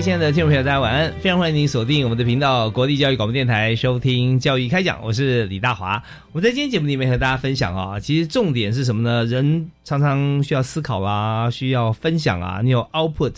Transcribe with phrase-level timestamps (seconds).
[0.00, 1.12] 亲爱的听众朋友，大家晚安！
[1.20, 5.02] 非常欢迎您锁定我们的频道——国立教育广播电台，收听教育开讲。
[5.02, 6.00] 我是李大华。
[6.30, 9.24] 我们在今天节目里面和大家分享啊，其实重点是什么呢？
[9.24, 12.60] 人常常需要思考啊，需要分享啊。
[12.62, 13.34] 你有 output，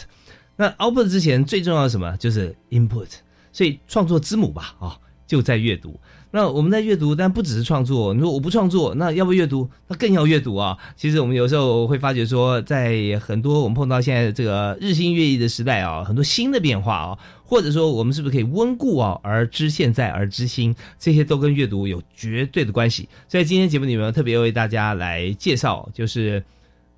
[0.57, 2.15] 那 output 之前最重要的什么？
[2.19, 3.09] 就是 input。
[3.53, 5.99] 所以创作之母吧，啊，就在阅读。
[6.33, 8.15] 那我们在阅读，但不只是创作。
[8.15, 9.69] 你说我不创作，那要不阅读？
[9.89, 10.79] 那更要阅读啊！
[10.95, 20.73] 其实我们有时候会发觉说，在很多我们碰到现在这个日新月异的时代啊，很多新的变化啊，或者说我们是不是可以温故啊而知现在而知新？
[21.01, 23.09] 这些都跟阅读有绝对的关系。
[23.29, 26.45] 所以今天节目里面特别为大家来介绍，就是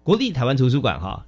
[0.02, 1.24] 国立台湾图书馆哈，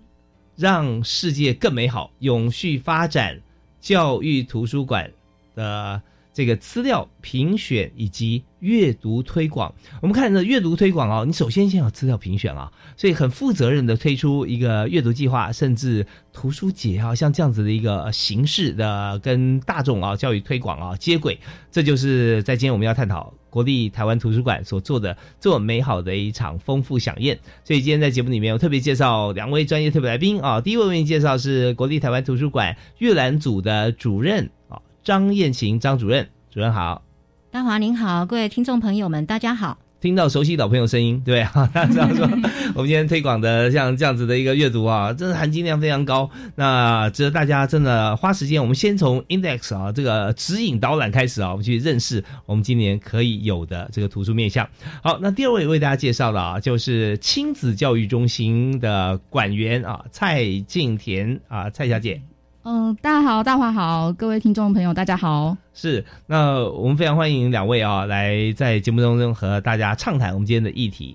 [0.56, 3.40] 让世界更美好，永续发展
[3.80, 5.10] 教育图书馆
[5.54, 6.02] 的。
[6.34, 21.38] 这个资料评选以及阅读推广，我们看着阅读推广哦，你首先先有资料评选啊，所以很负责任的推出一个阅读计划，甚至图书节啊，像这样子的一个形式的跟大众啊教育推广啊接轨，
[21.70, 27.38] 这就是在今天我们要探讨国立台湾图书馆所做的这么美好的一场丰富飨宴。
[27.62, 34.80] 所以今天在节目里面，我特别介绍两位专业特别来宾啊，第一位为您介绍是国立台湾图书馆阅览组的主任啊。
[35.04, 37.02] 张燕琴，张主任，主任好，
[37.50, 39.76] 大华您好，各位听众朋友们，大家好。
[40.00, 42.26] 听到熟悉老朋友声音，对哈， 大家知道说，
[42.74, 46.30] 我们今天推广的像这样子的一个阅读啊，真的含金量非常高。
[46.54, 48.58] 那值得大家真的花时间。
[48.62, 54.66] 我们先从 index 啊这个指引导览开始啊，我们去认识我们今年可以有的这个图书面向。
[55.02, 62.22] 好，那第二位为大家介绍的啊，就是亲子教育中心的管员啊，蔡静田啊，蔡小姐。
[62.66, 65.54] 嗯，大家好，大华好，各位听众朋友，大家好。
[65.74, 71.14] 是，那我们非常欢迎两位啊，来在节目当中和大家畅谈我们今天的议题。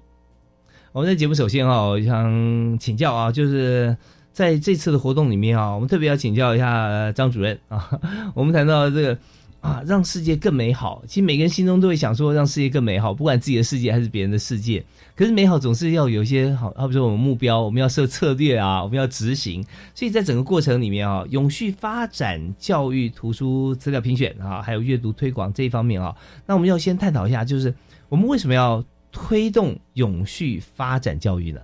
[0.91, 3.97] 我们在节目首先啊，我想请教啊，就是
[4.31, 7.99] 在这次的活动里面啊，我们特别要请教一下张主任啊，
[8.35, 9.17] 我们谈到这个。
[9.61, 11.03] 啊，让世界更美好。
[11.05, 14.81] 其实每个人心中都会想说，让世界更美好，不管自己的世界还是别人的世界。
[15.19, 19.61] 可是美好总是要有一些好，好比说我们目标，我们要设策略啊，我们要执行。
[19.93, 26.15] 所以在整个过程里面啊，永续发展教育、图书资料评选啊，还有阅读推广这一方面啊，
[26.45, 27.75] 那我们要先探讨一下，就是
[28.07, 28.81] 我们为什么要
[29.11, 31.59] 推动永续发展教育呢？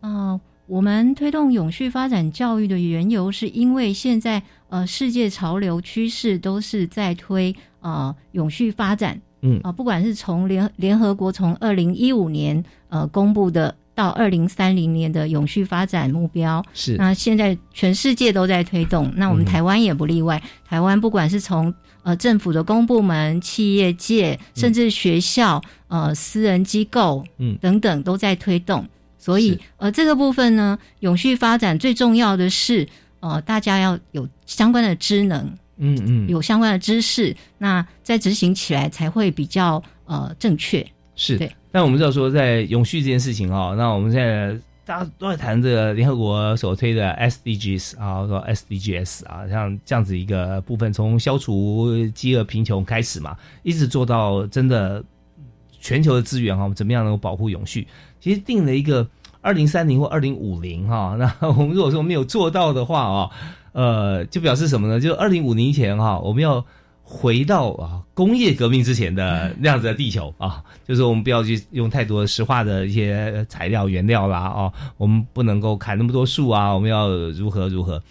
[0.00, 0.40] 啊。
[0.66, 9.60] 我们推动永续发展教育的缘由，是因为现在呃世界潮流趋势都是在推呃永续发展，嗯。
[9.62, 16.96] 啊，不管是从联联合国从二零一五年呃公布的到二零三零年的永续发展目标，是。
[16.96, 20.42] 那现在全世界都在推动，那我们台湾也不例外。
[20.68, 27.56] 台湾不管是从呃政府的公部门、企业界，甚至学校、呃私人机构，嗯。
[27.60, 28.86] 等等都在推动。
[29.18, 32.86] 所以，呃，这个部分呢，永续发展最重要的是，
[33.18, 40.86] 呃，大家要有相关的知能，嗯嗯，有相关的知识，那在执行起来才会比较呃正确。
[41.14, 41.50] 是，对。
[41.70, 55.04] 但我们知道说，在永续这件事情哦，那我们现在大家都在谈这个联合国所推的 SDGs 啊，说 SDGs 啊，像这样子一个部分，从消除饥饿贫穷开始嘛，一直做到真的
[55.80, 57.86] 全球的资源哈，怎么样能够保护永续？
[58.20, 59.06] 其实定了一个。
[59.42, 63.30] 二零三零或二零五零哈，那我们如果说没有做到的话啊，
[63.76, 64.98] 呃，就表示什么呢？
[64.98, 66.64] 就二零五零前哈，我们要
[67.02, 78.02] 回到啊工业革命之前的那样子的地球啊，就是我们不要去用太多石化的一些材料原料啦啊，我们不能够砍那么多树啊，我们要如何如何，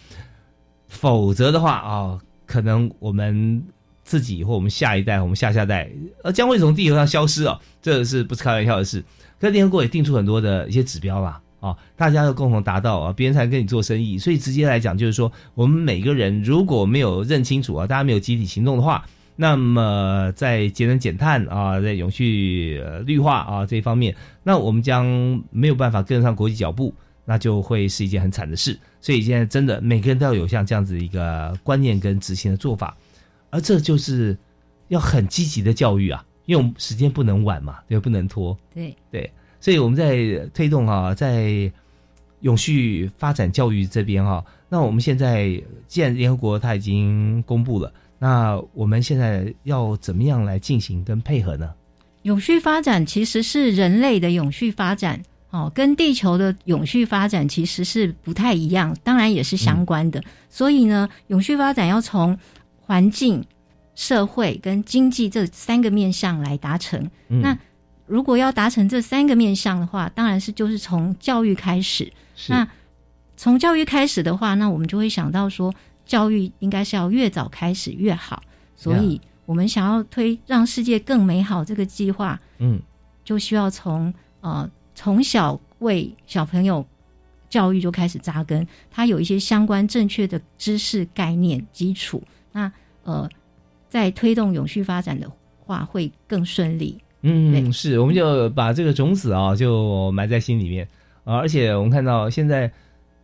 [0.88, 3.64] 否则的话啊，可能我们
[4.04, 5.90] 自己或我们下一代、我们下下代
[6.22, 9.04] 呃将会从地球上消失啊，这是不是开玩笑的事？
[9.40, 14.20] 可联合国也定出很多的一些指标啦，啊，大家都共同达到啊，别人才跟你做生意。
[14.20, 19.04] 所以直接来讲，就是说，我们每个人如果没有认清楚啊，大家没有集体行动的话，
[19.36, 25.06] 那么在节能减碳啊，在永续绿化啊这一方面，那我们将
[25.50, 26.94] 没有办法跟上国际脚步，
[27.26, 28.80] 那就会是一件很惨的事。
[29.02, 32.96] 所以现在真的每个人都要有像这样子一个观念跟执行的做法，
[33.50, 34.38] 而这就是
[34.90, 38.56] 要很积极的教育啊，因为我们时间不能晚嘛，对，不能拖。
[38.74, 39.32] 对对。
[39.66, 41.72] 所以我们在推动啊，在
[42.42, 51.74] 永续发展教育这边哈，那我们现在既然联合国它已经公布了，那我们现在要怎么样来进行跟配合呢？
[52.22, 55.20] 永续发展其实是人类的永续发展
[55.50, 60.24] 哦，跟地球的永续发展其实是不太一样，当然也是相关的。
[60.48, 62.38] 所以呢，永续发展要从
[62.80, 63.44] 环境、
[63.96, 67.10] 社会跟经济这三个面向来达成。
[67.28, 67.58] 那
[68.06, 72.12] 如果要达成这三个面向的话，当然是就是从教育开始。
[72.48, 72.68] 那
[73.38, 75.74] 从教育开始的话，那我们就会想到说，
[76.06, 78.42] 教育应该是要越早开始越好。
[78.76, 82.80] 所以，我们想要推让世界更美好这个计划，嗯，
[83.24, 86.86] 就需要从呃从小为小朋友
[87.50, 92.22] 教育就开始扎根，他有一些相关正确的知识概念基础。
[92.52, 92.72] 那
[93.04, 93.30] 呃，
[93.90, 95.30] 在推动永续发展的
[95.60, 96.98] 话，会更顺利。
[97.28, 100.88] 嗯，是，我们就把这个种子啊，就埋在心里面
[101.24, 101.38] 啊。
[101.38, 102.72] 而且我们看到现在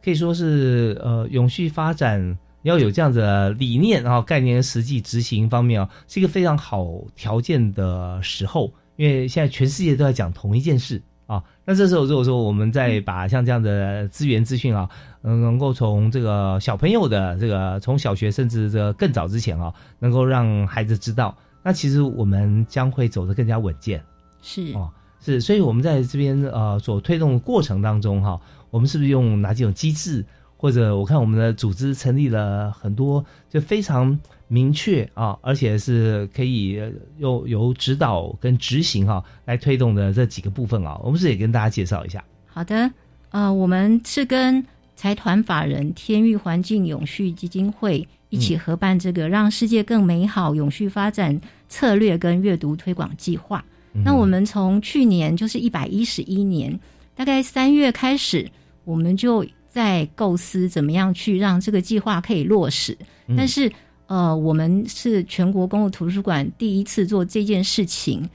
[0.04, 8.74] 可以说是呃，永续发展要有这样子的理念啊，概念实际执行方面啊，是一个非常好条件的时候。
[8.96, 11.44] 因为现在全世界都在讲同一件事啊。
[11.64, 14.90] 那这时候如果说我们再把像这样的资源资讯啊，
[15.22, 21.38] 嗯，能够从这个小朋友的这个从小学甚至这个更早之前啊，能够让孩子知道。
[21.64, 24.04] 那其实我们将会走得更加稳健，
[24.42, 28.40] 是哦，是，所以我们在这边呃所推动的过程当中哈，
[28.72, 30.26] 我们是不是用哪几种机制，
[30.58, 36.82] 或者我看我们的组织成立了很多，就非常明确啊，而且是可以
[37.18, 42.24] 由由指导跟执行哈来推动的这几个部分啊，我们是也跟大家介绍一下。
[42.48, 42.92] 好的，
[43.30, 44.66] 呃，我们是跟
[44.96, 48.08] 财团法人天域环境永续基金会。
[48.32, 51.40] 一起合办这个让世界更美好永续发展
[51.70, 53.64] 策略跟阅读推广计划。
[54.06, 56.80] 那我们从去年就是一百一十一年，
[57.14, 58.50] 大概三月开始，
[58.86, 62.98] 我们就在构思怎么样去让这个计划可以落实。
[63.36, 63.70] 但是，
[64.08, 68.28] 呃，我们是全国公共图书馆第一次做这件事情，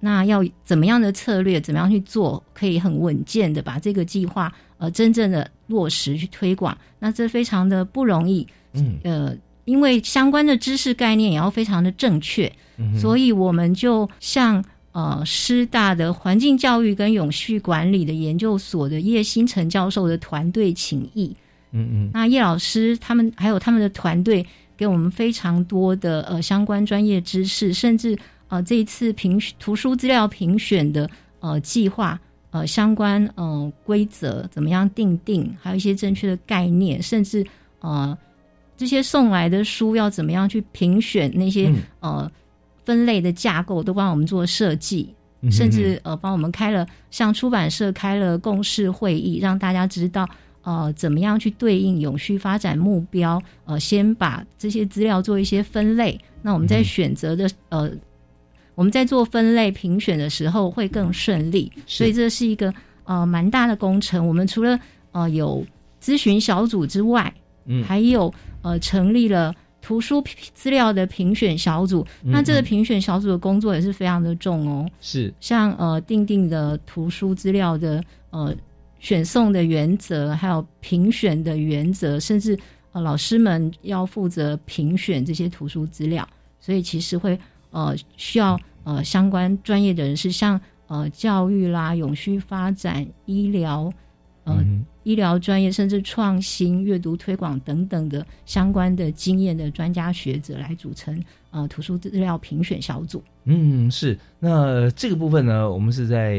[0.00, 6.76] 那要怎么样的策略，怎么样去做，可以很稳健的把这个计划呃真正的落实去推广？
[6.98, 8.44] 那这非常的不容易。
[8.72, 21.34] 嗯，呃，因为相关的知识概念也要非常的正确，嗯所以我们就向呃师大的环境教育跟永续管理的研究所的叶星辰教授的团队请益。
[21.72, 28.18] 嗯嗯，那叶老师他们还有他们的团队给我们非常多的呃相关专业知识，甚至
[28.48, 31.08] 呃这一次评图书资料评选的
[31.40, 32.18] 呃计划
[32.50, 37.46] 呃相关呃规则怎么样定定，还有一些正确的概念，甚至
[37.80, 38.16] 呃。
[38.78, 41.28] 这些送来的书要怎么样去评选？
[41.34, 42.30] 那些呃
[42.84, 45.12] 分类的架构都帮我们做设计，
[45.50, 50.26] 甚至呃帮我们开了向出版社开了共事会议，让大家知道
[50.62, 53.42] 呃怎么样去对应永续发展目标。
[53.64, 57.90] 呃，先把这些资料做一些分类，那我们在选择的呃
[58.76, 61.70] 我们在做分类评选的时候会更顺利。
[61.84, 64.24] 所以这是一个呃蛮大的工程。
[64.24, 64.78] 我们除了
[65.10, 65.66] 呃有
[66.00, 67.34] 咨询小组之外，
[67.66, 68.32] 嗯，还有。
[68.62, 70.22] 呃，成立了图书
[70.52, 74.88] 资料的评选小组，那这个评选小组的工作也是非常的重哦。
[75.00, 78.54] 是，像呃定定的图书资料的呃
[78.98, 82.58] 选送的原则，还有评选的原则，甚至
[82.92, 86.28] 呃老师们要负责评选这些图书资料，
[86.60, 87.38] 所以其实会
[87.70, 93.90] 呃需要呃相关专业的人士，像呃教育啦、永续发展、医疗。
[94.48, 94.64] 呃，
[95.02, 103.22] 医疗专业甚至创新、阅读推广等等的相关的经验的专家学者来组成呃图书资料评选小组。
[103.44, 104.18] 嗯，是。
[104.38, 106.38] 那这个部分呢，我们是在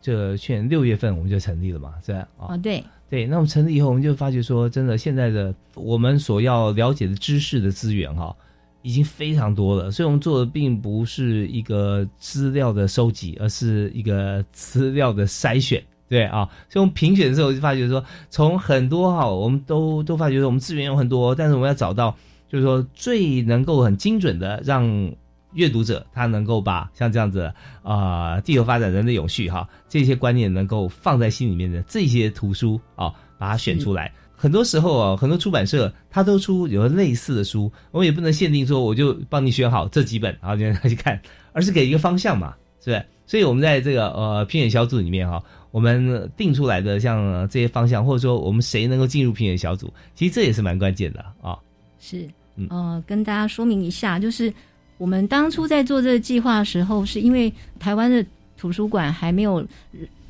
[0.00, 2.28] 这去年六月份我们就成立了嘛，是吧？
[2.38, 3.26] 啊，对对。
[3.26, 8.34] 那我们成立以后，我们就发觉说，真的现在的我们所要了解的知识的资源哈，
[8.82, 9.90] 已经非常多了。
[9.92, 15.80] 所以我们做的并不是一个资料的收集，而是一个资料的筛选。
[16.10, 22.16] 对啊，所以我们评选的时候就发觉说，从很多哈，我们都都发觉说，我们资源有很多，但是我们要找到，
[22.48, 25.12] 就是说最能够很精准的让
[25.52, 27.52] 阅读者他能够把像这样子
[27.84, 34.12] 啊，地球发展、人的永续哈这些观念能够放在心里面的这些图书啊，把它选出来。
[34.34, 41.20] 很多时候啊，很多出版社他都出有类似的书，我们也不能限定说我就帮你选好这几本，然后让他去看，
[41.52, 43.04] 而是给一个方向嘛，是不是？
[43.26, 51.58] 所以我们在这个呃评选小组里面哈，我们定出来的像这些方向，或者说我们谁能够进入评选小组，其实这也是蛮关键的啊。
[52.00, 52.28] 是，
[52.68, 54.52] 呃，跟大家说明一下，就是
[54.98, 58.24] 我们当初在做这个计划的时候，是因为台湾的
[58.56, 59.66] 图书馆还没有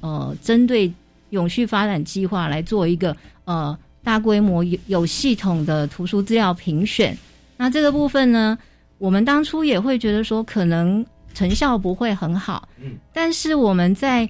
[0.00, 0.92] 呃针对
[1.30, 3.78] 永续发展计划来做一个呃。
[4.02, 7.14] 大规模有有系统的图书资料评选，
[7.59, 8.59] 那这个部分呢，
[8.97, 11.04] 我们当初也会觉得说可能
[11.35, 14.26] 成效不会很好，嗯，但是我们在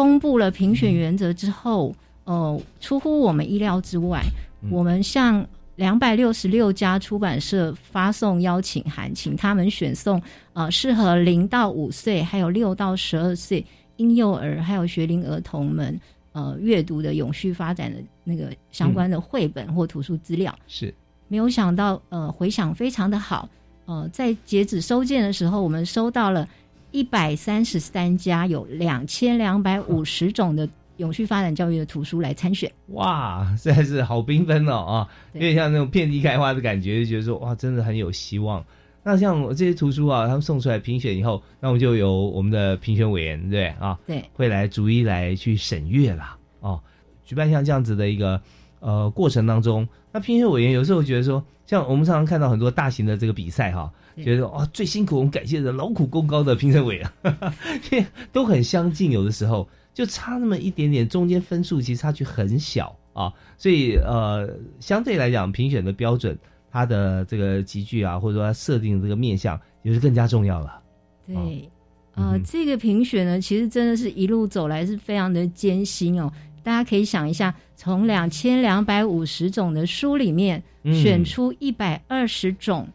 [0.00, 4.22] 公布了评选原则之后，呃，出乎我们意料之外，
[4.70, 10.20] 我们向两百六十六家出版社发送邀请函，请他们选送
[10.54, 13.62] 呃适合零到五岁，还有六到十二岁
[13.96, 16.00] 婴幼儿还有学龄儿童们。
[16.32, 20.56] 呃，阅读的永续发展的那个相关的绘本或图书资料。
[20.68, 20.94] 是，
[21.26, 23.48] 没有想到呃回响非常的好，
[23.84, 26.48] 呃，在截止收件的时候，我们收到了
[26.92, 32.70] 一百三十三家有两千两百五十种的永续发展教育的图书来参选。
[32.88, 38.64] 哇，实在是好缤纷哦啊，有点像那种遍地开花的感觉，就觉得说哇，真的很有希望。
[39.02, 46.36] 那像这些图书啊，他们送出来评选以后，那我们就由我们的评选委员对啊，对，会来逐一来去审阅啦。
[46.60, 46.80] 哦。
[47.24, 48.42] 举办像这样子的一个
[48.80, 53.88] 呃过程当中，那评选委员有时候觉得说，像我们常常看到很多大型的这个比赛哈，
[54.22, 64.48] 觉得哦最辛苦，我们感谢的劳苦功高的评审委员，都很相近，有的时候就差那么一点点，中间分数其实差距很小啊，所以呃
[64.80, 66.38] 相对来讲，评选的标准。
[66.72, 70.80] 它的这个集聚啊，或者说它设定这个面向，也是更加重要了。
[71.26, 71.68] 对，
[72.14, 76.32] 呃，这个评选呢，其实真的是一路走来是非常的艰辛哦。
[76.62, 80.62] 大家可以想一下，从两千两百五十种的书里面
[80.92, 82.92] 选出一百二十种，好，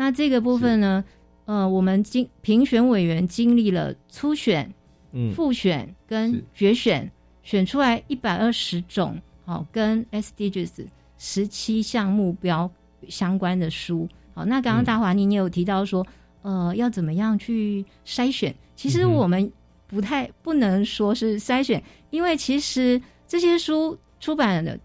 [0.00, 1.04] 那这个部分呢，
[1.44, 4.72] 呃，我们经评选委员经历了初选、
[5.12, 5.30] 嗯。
[5.34, 10.86] 复选跟决选，选出来一百二十种，好，跟 SDGs
[11.18, 12.70] 十七项目标。
[13.08, 16.06] 相关的书，好，那刚刚大华你也有提到说，
[16.42, 18.54] 呃，要怎么样去筛选？
[18.76, 19.50] 其实我们
[19.86, 24.78] 不太不能说是筛选，因为其实这些书出版的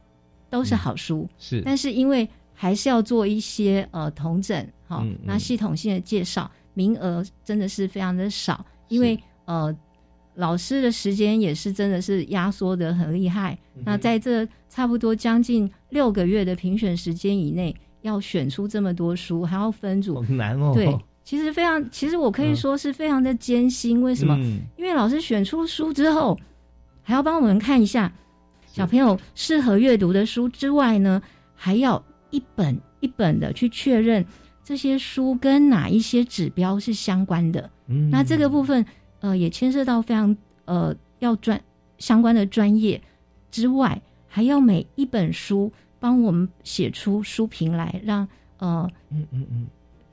[0.50, 2.28] 都是好书，是，但是因为
[2.66, 9.72] 还是要做一些呃同整，好，那系统性的介绍，名额真的是非常的少，因为呃
[10.34, 17.76] 老师的时间也是真的是压缩的很厉害，那在这差不多将近六个月的评选时间以内。
[18.02, 20.72] 要选出这么多书，还要分组，很难哦。
[20.76, 24.00] 对，其实非常，其实我可以说是非常的艰辛。
[24.00, 24.36] 为什么？
[24.78, 26.38] 因为老师选出书之后，
[27.02, 28.12] 还要帮我们看一下
[28.68, 31.20] 小朋友适合阅读的书之外呢，
[31.56, 34.26] 还要一本一本的去确认
[34.64, 37.70] 这些书跟哪一些指标是相关的。
[37.88, 38.86] 嗯，那这个部分
[39.20, 41.60] 呃，也牵涉到非常呃要专
[41.98, 43.02] 相关的专业
[43.52, 45.72] 之外，还要每一本书。
[45.98, 48.28] 帮我们写出书评来，让
[48.60, 49.66] 呃，嗯嗯嗯，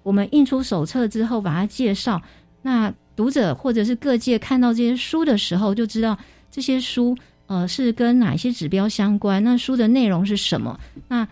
[0.02, 2.22] 我们印出手册之后把它介绍，
[2.62, 6.16] 那读者或者是各界看到这些书的时候，就知道
[6.50, 7.14] 这些书
[7.46, 11.28] 呃是跟哪些指标相关，那书的内容是什么，那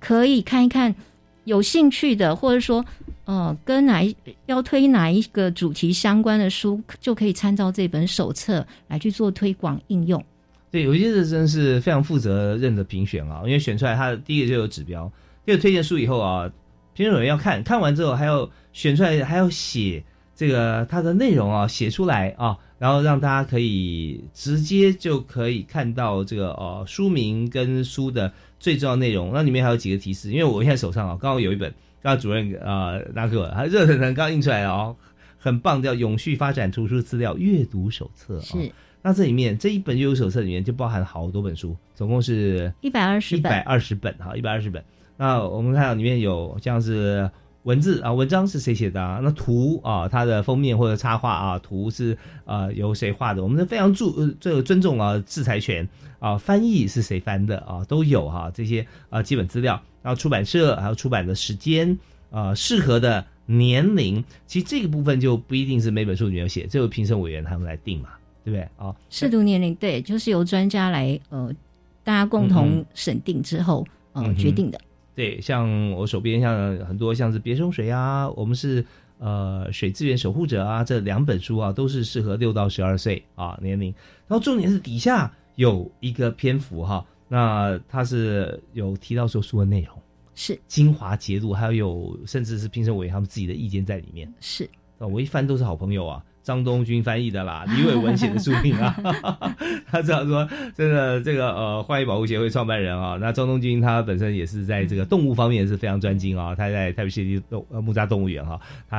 [0.00, 0.94] 可以看一看，
[1.44, 2.84] 有兴趣的或者说
[3.24, 4.14] 呃跟哪一
[4.46, 10.22] 要推哪一个主题相关的书，就可以参照这本手册来去做推广应用。
[10.70, 15.10] 对，有些是真是非常负责任的评选啊，因为选出来他的第一个就有指标，
[15.46, 16.50] 第二推荐书以后啊，
[16.92, 29.30] 评审委员要看看完之后还要选出来，还要写这个它的内容啊，写出来啊，然后让大家可以直接就可以看到这个呃书名跟书的最重要内容。
[29.32, 31.70] 那里面还有几个提示，因为我现在手上啊刚好有一本，
[32.02, 34.96] 刚刚主任啊拿给我，他热腾腾刚印出来哦，
[35.38, 38.72] 很棒，叫《永续发展图书资料阅读手册》是。
[39.00, 44.84] 那这里面这一本阅读手册里面就包含好多本书，总共是一百二十一百二十本哈，一百二十本。
[45.16, 47.30] 那我们看到里面有像是
[47.68, 48.98] 文字啊，文章是谁写的？
[48.98, 49.20] 啊？
[49.22, 53.42] 那图啊，它的封面或者插画啊，图是啊由谁画的？
[53.42, 55.86] 我们非常注这个尊重啊，制裁权
[56.18, 59.78] 啊，翻译是谁翻的啊，都有哈这些啊基本资料。
[60.02, 61.98] 然后出版社还有出版的时间
[62.30, 68.08] 啊，适合的年龄，其实这个部分就不一定是每本书里面有写，这由评审委员他们来定嘛。
[68.44, 68.96] 对不对啊？
[69.10, 71.52] 适度年龄对，就是由专家来呃，
[72.02, 74.80] 大家共同审定之后呃决定的。
[75.18, 78.86] 对，像我手边像很多像是别冲水啊，我们是
[79.18, 83.92] 呃水资源守护者啊，这两本书啊，都是适合六到十二岁啊年龄。
[84.28, 89.92] 然后重点是底下有一个篇幅哈，那它是有提到说书的内容
[90.36, 94.32] 是精华节录，还有甚至是评审委员他们自己的意见在里面。
[94.38, 94.70] 是
[95.00, 96.24] 啊，我一翻都是好朋友啊。
[96.48, 98.96] 张东军翻译的啦，李伟文写的书名啊，
[99.84, 108.98] 他这样说，真的这个呃，花艺保护协会创办人啊，那张东军他本身也是在这个动物方面是非常专精啊，他在台北市立动呃木栅动物园哈，他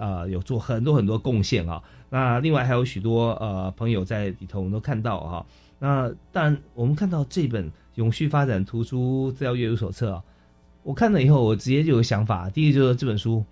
[0.00, 5.46] 呃有做很多很多贡献啊，那另外还有许多呃朋友在里头我们都看到哈，
[5.78, 7.64] 那但我们看到这本
[7.94, 10.20] 《永续发展图书资料阅读手册》啊，
[10.82, 13.44] 我看了以后，我直接就有想法，第一就是这本书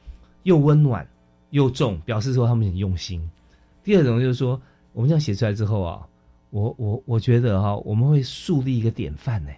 [0.42, 1.06] 又温暖
[1.50, 3.22] 又重，表示说他们很用心。
[3.86, 4.60] 第二种就是说，
[4.92, 6.04] 我们这样写出来之后啊，
[6.50, 9.50] 我我我觉得哈，我们会树立一个典范呢，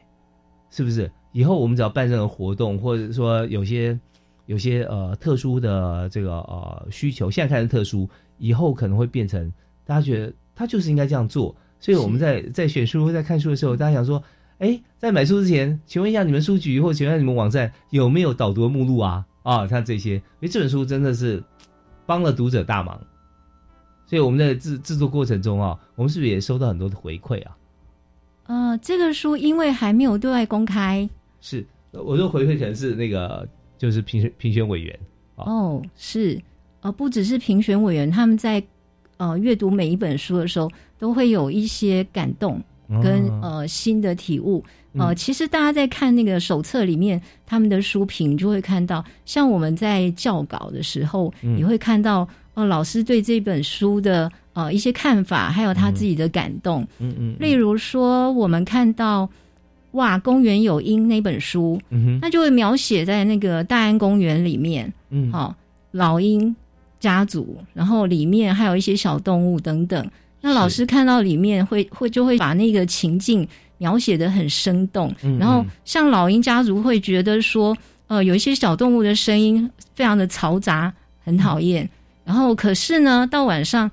[0.69, 1.11] 是不是？
[1.33, 3.99] 以后我们只要办任何活动，或者说有些
[4.45, 8.07] 有些呃特殊的这个呃需求，现在看是特殊，
[8.37, 9.51] 以后可能会变成
[9.87, 11.57] 大家觉得他就是应该这样做。
[11.81, 14.23] 所以我们在在选书、在看书的时候，大家想说，
[14.59, 19.25] 哎，在买书之前，请问一下你们书局或请问你们网站有没有导读目录啊？
[19.43, 21.43] 啊，像这些，因为这本书真的是
[22.05, 23.01] 帮了读者大忙。
[24.09, 27.55] 所以我们在制制作过程中啊，我们是不是也收到很多的回馈啊？
[28.47, 31.07] 呃，这个书因为还没有对外公开，
[31.43, 31.63] 是
[31.93, 33.47] 我说回馈可能是那个
[33.77, 34.99] 就是评选评选委员
[35.35, 36.41] 哦，是
[36.81, 38.63] 呃，不只是评选委员，他们在
[39.19, 42.59] 呃阅读每一本书的时候，都会有一些感动
[43.03, 44.65] 跟呃新的体悟。
[44.95, 52.27] 呃，其实大家在看那个手册里面他们的书评，就会看到，像我们在校稿的时候，也会看到。
[52.59, 56.85] 哦，老师对这本书的呃一些看法，还有他自己的感动。
[56.99, 57.37] 嗯嗯。
[57.39, 59.31] 例如说，我们看到
[59.93, 65.55] 哇，公园有鹰那本书，嗯哼，那就会描写在那个大安公园里面，嗯，好，
[65.93, 66.55] 老鹰
[66.99, 70.11] 家族，然后里面还有一些小动物等等。
[70.41, 73.47] 那老师看到里面会会就会把那个情境
[73.79, 75.15] 描写的很生动。
[75.39, 77.77] 然后像老鹰家族会觉得说，
[78.09, 80.93] 呃，有一些小动物的声音非常的嘈杂，
[81.25, 81.89] 很讨厌。
[82.29, 83.91] 然后，可是呢，到晚上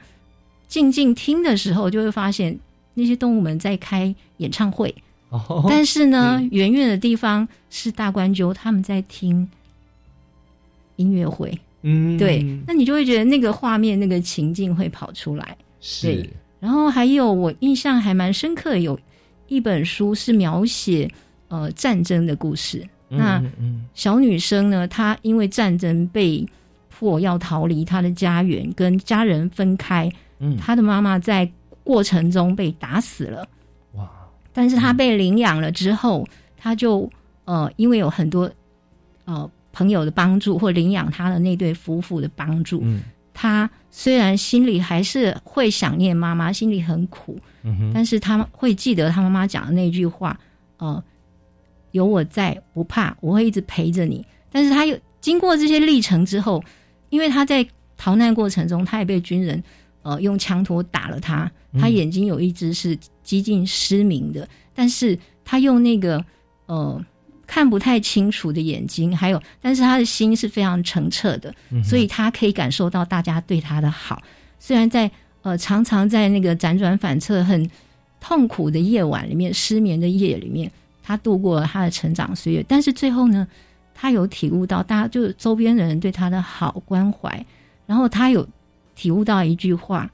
[0.68, 2.60] 静静听的时候，就会发现
[2.94, 4.94] 那些动物们在开演唱会。
[5.30, 9.50] 哦，但是呢，远远的地方是大关鸠他们在听
[10.98, 11.58] 音乐会。
[11.84, 15.56] 嗯，对，那你就会觉得那个画面、那个情境会跑出来。
[15.80, 16.30] 是。
[16.60, 19.00] 然后还有我印象还蛮深刻，有
[19.48, 21.10] 一本书是描写
[21.48, 22.86] 呃战争的故事。
[23.08, 23.42] 那
[23.94, 26.46] 小女生呢，她因为战争被。
[26.98, 30.10] 迫要逃离他的家园，跟家人分开。
[30.40, 31.50] 嗯，他的妈妈在
[31.84, 33.46] 过程中被打死了。
[33.96, 34.10] 哇！
[34.54, 36.26] 但是他被领养了之后，
[36.58, 37.10] 他就
[37.44, 38.50] 呃，因为有很多
[39.26, 43.02] 呃朋友的帮助，或领养他的那对夫妇的帮助，嗯，
[43.34, 50.38] 他虽然心里还是会想念妈妈，心里很苦，嗯哼，但是他会记得他妈妈讲的那句话，
[50.78, 51.04] 呃，
[51.92, 54.26] 有我在，不怕，我会一直陪着你。
[54.52, 56.64] 但是他又经过这些历程之后。
[57.10, 57.66] 因为他在
[57.98, 59.64] 逃难过程中，他也被军人
[60.02, 66.24] 呃用枪托打了他，他眼睛有一只是几近失明的，但是他用那个
[66.66, 67.04] 呃
[67.48, 74.22] 看不太清楚的眼睛，还有，但是他的心是非常澄澈的，所以他可以感受到大家对他的好。
[74.60, 75.10] 虽然在
[75.42, 77.70] 呃常常在那个辗转反侧、很
[78.20, 80.70] 痛苦的夜晚里面、失眠的夜里面，
[81.04, 83.48] 他度过了他的成长岁月，但是最后呢？
[83.98, 87.44] 他有体悟到，大家就是周边的人对他的好关怀，
[87.88, 88.46] 然后他有
[88.94, 90.12] 体悟到一句话，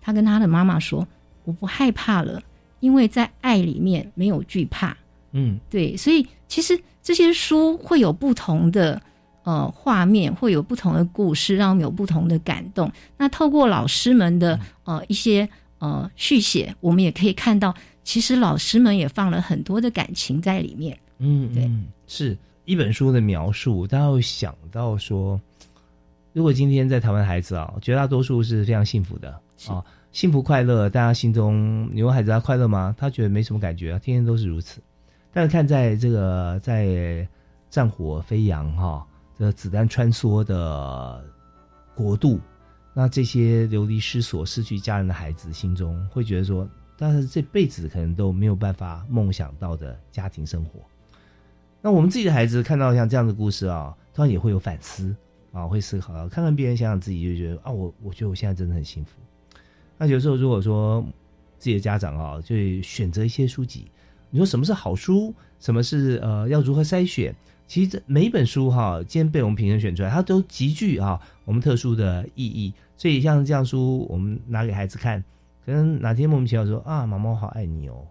[0.00, 1.06] 他跟他的妈妈说
[1.44, 2.42] ：“我不害怕了，
[2.80, 4.96] 因为在爱里面没有惧怕。”
[5.32, 9.00] 嗯，对，所以其实这些书会有不同的
[9.44, 12.90] 呃画面，会有不同的故事，让我们有不同的感动。
[13.18, 15.48] 那透过老师们的呃一些
[15.78, 20.98] 呃续写，我们也可以看到，其实老师们也放了很多的感情在里面。
[21.18, 21.70] 嗯，对，
[22.06, 22.36] 是。
[22.64, 25.40] 一本书的描述，大家会想到说，
[26.32, 29.30] 如果今天在台湾孩子啊，绝大多数是非常幸福的
[29.66, 32.94] 啊，幸福快乐，大家心中你问孩子他快乐吗？
[32.96, 34.80] 他觉得没什么感觉啊，天天都是如此。
[35.32, 37.26] 但是看在这个在
[37.68, 39.04] 战火飞扬哈，
[39.36, 41.24] 这子弹穿梭的
[41.96, 42.38] 国度，
[42.94, 50.80] 那这些流离失所、失去家人的孩子心中会觉得说，但是这辈子可能都没有办法梦想到的家庭生活。
[51.82, 55.14] 那我们自己的孩子看到像这样的故事啊，当然也会有反思
[55.52, 59.20] 啊，会思考，看看别人，想想自己，就觉得啊，我我觉得我现在真的很幸福。
[59.98, 61.04] 那有时候如果说
[61.58, 63.90] 自己的家长啊，就选择一些书籍，
[64.30, 67.34] 你说什么是好书，什么是呃要如何筛选？
[67.66, 72.72] 其实这每一本书哈，今天被我们评审选出来，它都极具啊我们特殊的意义。
[72.96, 75.22] 所以像这样书，我们拿给孩子看，
[75.64, 78.06] 可能哪天莫名其妙说啊，妈妈我好爱你哦，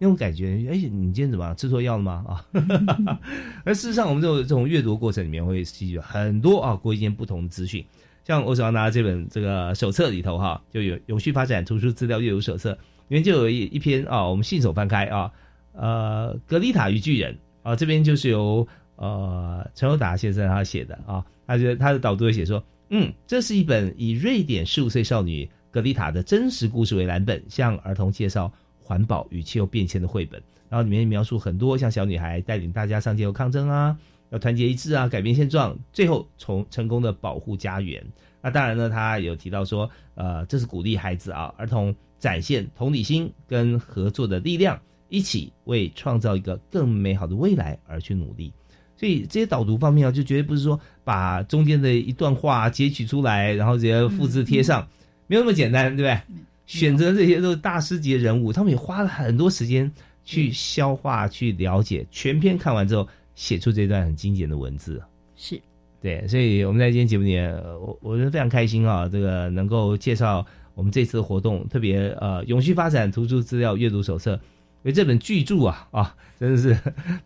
[0.00, 1.54] 那种感觉，哎，你今天怎么？
[1.54, 2.24] 吃错药了吗？
[2.26, 3.20] 啊，
[3.64, 7.84] 而事实上，我们这种这种阅读过程里面会吸取很多啊国际间不同的资讯。
[8.24, 15.30] 像我手上拿的这本这个手册里头哈，就有永续发展图书资料阅读手册，里面就有一一篇啊，我们信手翻开啊，
[15.72, 22.64] 呃，格丽塔与巨人啊，这边就是由呃陈友达先生他写的啊，他觉得他的导读写说。
[22.92, 28.52] 嗯，这是一本以瑞典十五岁少女格丽塔的真实故事为蓝本，向儿童介绍
[28.90, 30.42] 环保与气候变迁的绘本。
[30.68, 33.96] 然后里面描述很多像小女孩带领大家上街头抗争啊，
[34.30, 38.04] 要团结一致啊，改变现状，最后从成功的保护家园。
[38.42, 48.52] 那当然呢，他有提到说，呃，这是鼓励孩子啊，儿童展现同理心跟合作的力量，一起为创造一个更美好的未来而去努力。
[48.96, 54.88] 所以这些导读方面啊，就绝对不是说把中间的一段话截取出来，然后直接复制贴上，
[55.26, 56.42] 没有那么简单，对不对？
[56.78, 59.90] 选择这些都是大师级的人物，他们也花了很多时间
[60.24, 62.06] 去消化、去了解。
[62.12, 65.02] 全篇看完之后，写出这段很精简的文字。
[65.34, 65.60] 是，
[66.00, 66.24] 对。
[66.28, 74.34] 所以我们在今天节目里面，我我觉得非常开心啊，这个能够介绍我们这次的活动，特别呃，永续发展图书资料阅读手册。
[74.82, 76.74] 因为这本巨著啊啊，真的是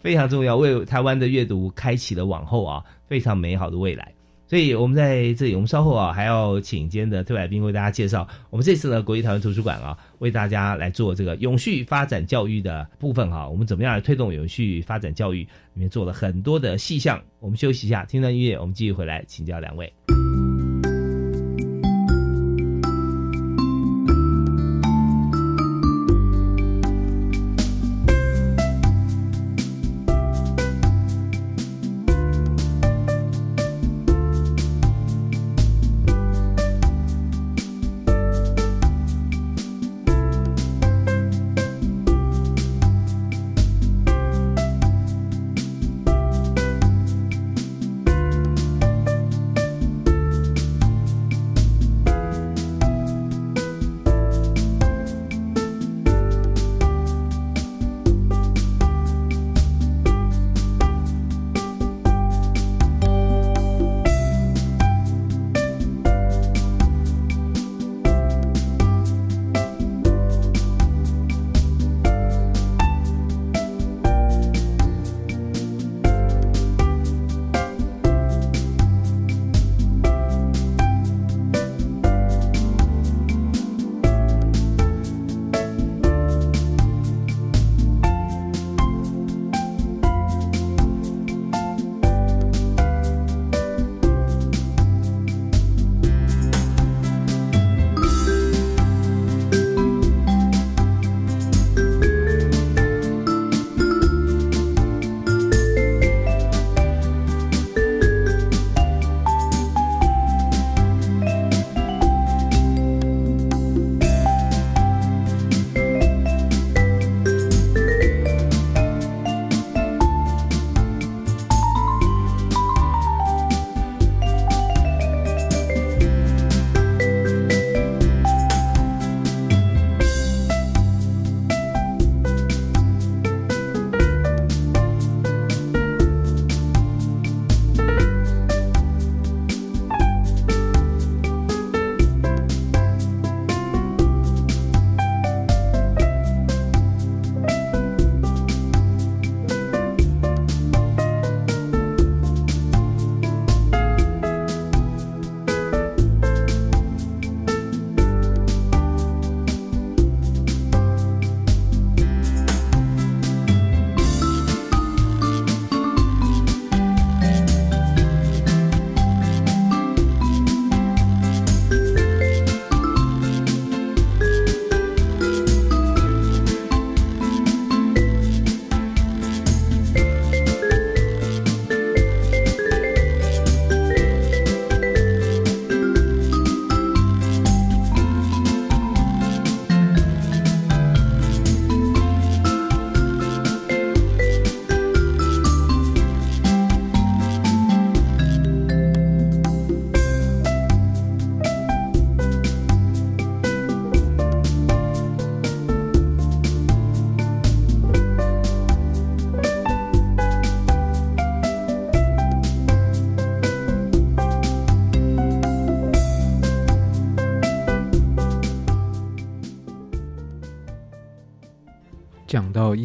[0.01, 4.13] 非常重要，为台湾的阅读开启了往后啊非常美好的未来。
[4.47, 13.49] 所以，我们在这里，我们稍后啊还要请今天的特来宾为大家介绍我们这次呢国际台湾图书馆啊为大家来做这个永续发展教育的部分哈。
[13.49, 15.43] 我们怎么样来推动永续发展教育？
[15.75, 17.21] 里面做了很多的细项。
[17.41, 19.93] 我们休息一下，听段音乐，我们继续回来请教两位。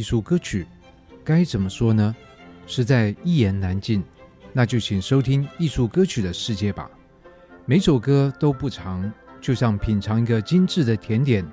[0.09, 0.65] 术歌曲，
[1.23, 2.15] 该怎么说呢？
[2.65, 4.03] 实在一言难尽。
[4.51, 6.89] 那就请收听艺术歌曲的世界吧。
[7.67, 11.45] 每首歌都不长，就像品尝一个精致的甜点，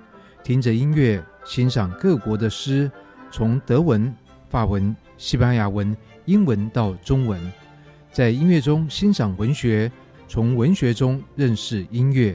[0.43, 2.91] 听着音乐，欣赏各国的诗，
[3.31, 4.11] 从德文、
[4.49, 7.39] 法文、西班牙文、英文到中文，
[8.11, 9.93] 在音乐中欣赏文学，
[10.27, 12.35] 从文学中认识音乐，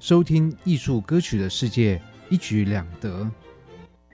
[0.00, 3.30] 收听艺术歌曲的世界，一举两得。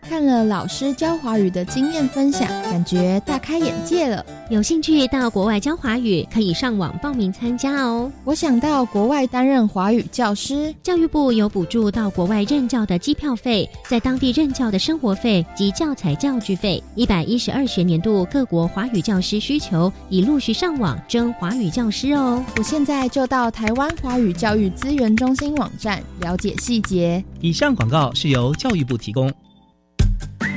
[0.09, 4.25] 看了老师教华语的经验分享，感觉大开眼界了。
[4.49, 8.11] 有兴趣到国外教华语，可以上网报名参加哦。
[8.25, 16.83] 我想到国外担任华语教师，教育部有补助到国外任教的机票费，在当地任教的生活费及教材教具费。
[16.95, 22.43] 一百一十二学年度各国华语教师需求已陆续上网征华语教师哦。
[22.57, 27.23] 我现在就到台湾华语教育资源中心网站了解细节。
[27.43, 29.31] 以上广告是由教育部提供。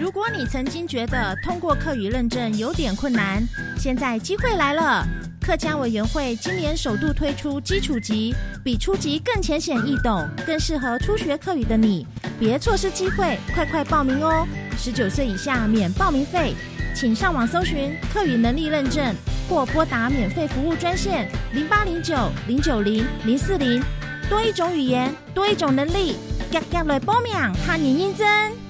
[0.01, 3.43] 如果你曾经觉得通过课语认证有点困难，
[3.77, 5.05] 现在机会来了！
[5.39, 8.33] 客家委员会今年首度推出基础级，
[8.63, 12.07] 比初级更浅显易懂，更适合初学课语的你，
[12.39, 14.47] 别错失机会，快快报名哦！
[14.75, 16.55] 十九岁以下免报名费，
[16.95, 19.13] 请上网搜寻课语能力认证，
[19.47, 23.79] 或拨打免费服务专线零八零九零九零零四零，
[24.27, 26.15] 多一种语言，多一种能力，
[26.49, 27.33] 夹夹来报名，
[27.67, 28.60] 哈年认真。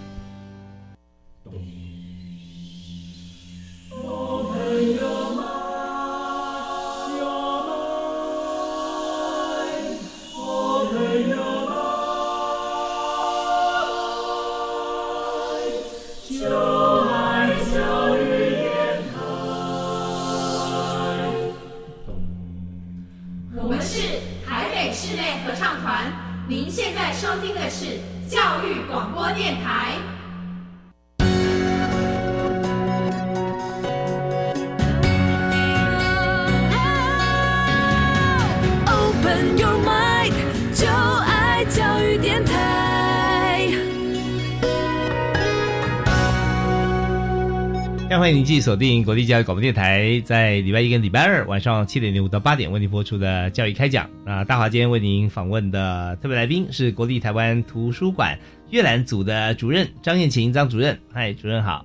[48.21, 54.07] 欢迎您继续锁定国立教育广播电台，在礼拜一跟礼拜二晚上七点零五到八点为您播出的教育开讲。
[54.23, 58.37] 那大华今天为您访问的特别来宾是国立台湾图书馆
[58.69, 60.95] 阅览组的主任张燕琴张主任。
[61.11, 61.83] 嗨，主任好。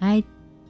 [0.00, 0.20] 嗨，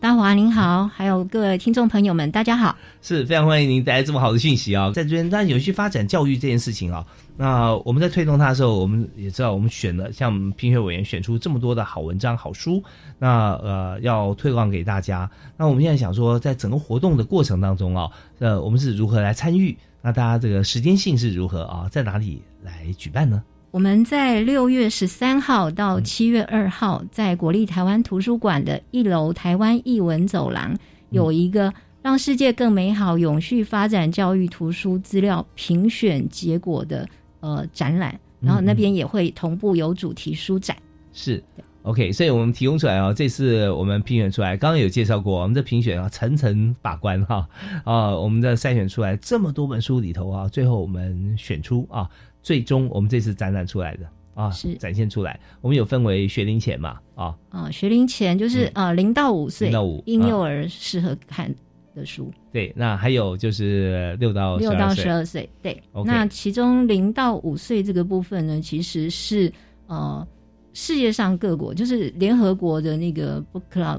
[0.06, 2.76] 大华您好，还有各位听众朋友们，大家好。
[3.02, 4.92] 是非常欢迎您带来这么好的讯息啊！
[4.92, 7.04] 在这边，但有序发展教育这件事情啊。
[7.36, 12.80] 那我们在推动它的时候，我们也知道，我们选了像评选委员选出这么多的好文章、好书，
[13.18, 15.28] 那呃要推广给大家。
[15.56, 19.76] 那我们现在想说，在整个活动的过程当中啊，呃，我们是如何来参与？
[20.02, 21.88] 那大家这个时间性是如何啊？
[21.90, 23.42] 在哪里来举办呢？
[23.76, 30.74] 我们在六月十三号到七月二号，在国立台湾图书馆的一楼台湾译文走廊，
[31.10, 37.06] 有一个让世界更美好、永续发展教育图书资料评选结果的。
[37.40, 40.74] 呃，展览，然后那边也会同步有主题书展。
[41.12, 41.44] 是
[41.82, 47.46] ，OK，所以我们提供出来啊，这次我们评选出来，刚刚有介绍过，我们的评选啊层层把关哈
[47.84, 52.08] 啊，我们的筛选出来这么多本书里头啊，最后我们选出啊，
[52.46, 54.72] 最终我们这次展览出来的啊，是。
[54.76, 57.36] 展现出来，我们有分为学龄前嘛啊。
[57.48, 61.52] 啊，学龄前就是呃零到五岁，零到五婴幼儿适合看。
[61.96, 62.30] 的书。
[62.52, 69.50] 对，那还有就是六到六到十二岁，对，那其中零到五岁这个部分呢，其实是
[69.86, 70.28] 呃
[70.74, 73.98] 世界上各国，就是联合国的那个 book club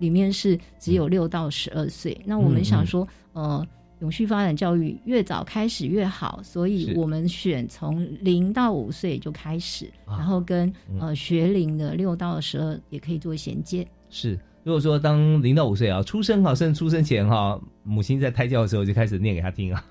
[0.00, 2.20] 里面是只有六到十二岁。
[2.24, 3.64] 那我们想说，呃，
[4.00, 14.38] 永续发展教育越早开始越好，所以我们选从零到五岁就开始，然后跟呃学龄的六到十二也可以做衔接，是。
[14.64, 19.82] 如果说当零到五岁啊，出生哈，甚至出生前哈，母亲在胎教的时候就开始念给他听啊，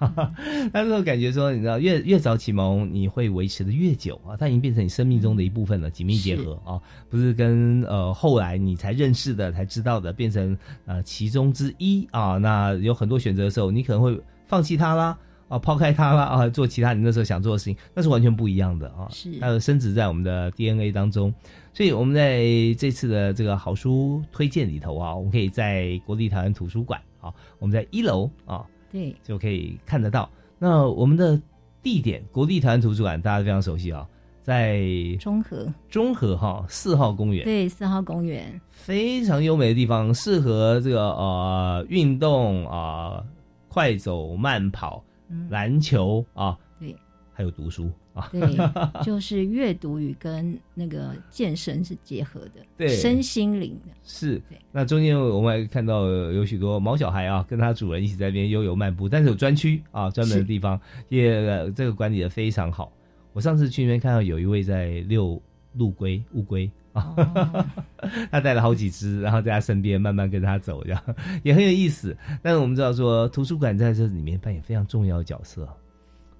[0.72, 12.38] 那时候感觉说，你知道，越越早启蒙，你会维持的越久啊，它已经变成你生命中的一部分了，紧密结合啊，不是跟呃后来你才认识的、才知道的变成呃其中之一啊。
[12.38, 19.08] 那有很多选择的时候，你可能会放弃它啦，啊，抛开他啦，啊，做其他你那时候想做的事情，那是完全不一样的啊。
[19.10, 21.34] 是，它升值在我们的 DNA 当中。
[21.74, 22.42] 所以我们在
[22.78, 30.30] 这次的这个好书推荐里头啊，我们可以在国立台湾图书馆啊，我们在一楼啊，对，就可以看得到。
[30.58, 31.40] 那我们的
[31.84, 34.08] 地点，国立台湾图书馆大家非常熟悉啊，
[34.42, 34.82] 在
[35.20, 43.24] 中和，中和哈四号公园，对，四号公园非常优美的地方，适合这个呃运动啊，
[43.68, 45.04] 快走、慢跑、
[45.50, 46.96] 篮球啊，对，
[47.34, 47.92] 还有读书。
[48.14, 48.30] 啊。
[48.32, 48.42] 对，
[49.04, 53.94] 就是阅读与跟那个健身是结合的，对，身心灵的。
[54.04, 54.42] 是。
[54.72, 62.92] 那中间我们还看到有许多毛小孩啊，跟他主人一起在那边悠游漫步，但是有专区啊，专门的地方，也这个管理的非常好。
[63.34, 65.40] 我上次去那边看到有一位在遛
[65.74, 66.70] 陆龟、乌龟。
[68.32, 71.04] 他带了好几只，然后在他身边慢慢跟他走，这样
[71.44, 72.16] 也很有意思。
[72.42, 75.68] 但是我们知道说，图书馆在这里面扮演非常重要的角色。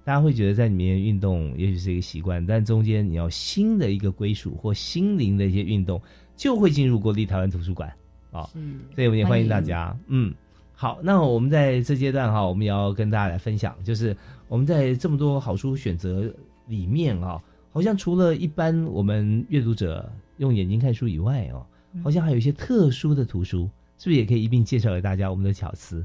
[0.04, 6.00] 大家会觉得在里面运动也许是一个习惯，但中间你要新的一个归属或心灵的一些运动，
[6.34, 7.92] 就会进入国立台湾图书馆
[8.30, 8.48] 啊。
[8.94, 9.94] 所以我们也欢迎大家。
[10.06, 10.32] 嗯，
[10.74, 14.16] 好，那我们在这阶段哈，我们也要跟大家来分享，就是
[14.48, 16.32] 我们在这么多好书选择
[16.68, 17.38] 里面啊，
[17.70, 20.10] 好像除了一般我们阅读者。
[20.38, 21.64] 用眼睛看书以外哦，
[22.02, 25.30] 好像还有一些特殊的图书，是不是也可以一并介绍给大家？
[25.30, 26.04] 我们的巧思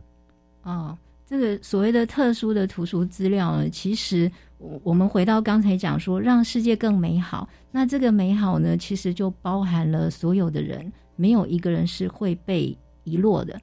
[0.63, 7.47] 哦，这个所谓的特殊的图书资料呢，其实我我们回到刚才讲说，让世界更美好。
[7.71, 13.59] 那这个美好呢，其实就包含了所有的人，没有一个人是会被遗落的。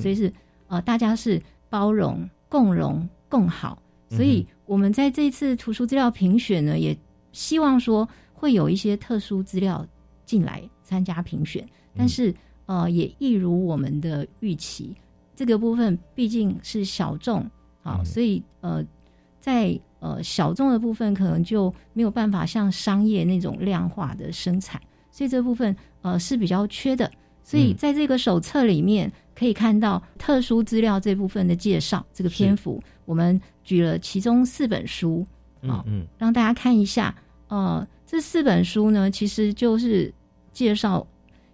[0.00, 0.32] 所以是
[0.68, 3.80] 呃，大家是包容、共荣、共好。
[4.08, 6.96] 所以我们在这次图书资料评选呢，也
[7.32, 9.86] 希望说会有一些特殊资料。
[10.32, 11.62] 进来参加评选，
[11.94, 14.96] 但是呃，也一如我们的预期，
[15.36, 17.44] 这个部分毕竟是小众，
[17.82, 18.82] 好，所以呃，
[19.38, 27.12] 在呃小众的部分可能就没有办法像商业那种量化的生产，所以这部分呃是比较缺的。
[27.42, 35.26] 所以在这个手册里面可以看到特殊资料这部分的介绍，这个篇幅我们举了其中四本书，
[35.68, 37.14] 好，嗯，让大家看一下，
[37.48, 40.10] 呃，这四本书呢，其实就是。
[40.52, 41.06] 介绍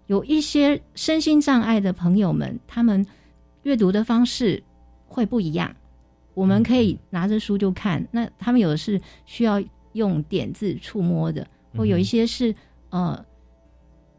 [0.07, 3.07] 有一些身心障碍的朋友们，他们
[3.63, 4.63] 阅读的方式
[5.07, 5.75] 会不一样。
[6.35, 9.61] 我们可以拿着书就看，那他们有的是需要
[9.93, 12.55] 用点字触摸的，或有一些是
[12.91, 13.25] 呃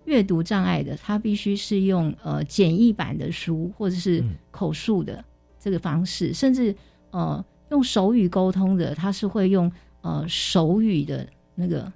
[0.03, 5.23] 阅读障碍的，他必须是用呃简易版的书或者是口述的
[5.57, 6.75] 这个方式，甚至
[7.11, 11.89] 呃用手语沟通的，他是会用呃手语的那个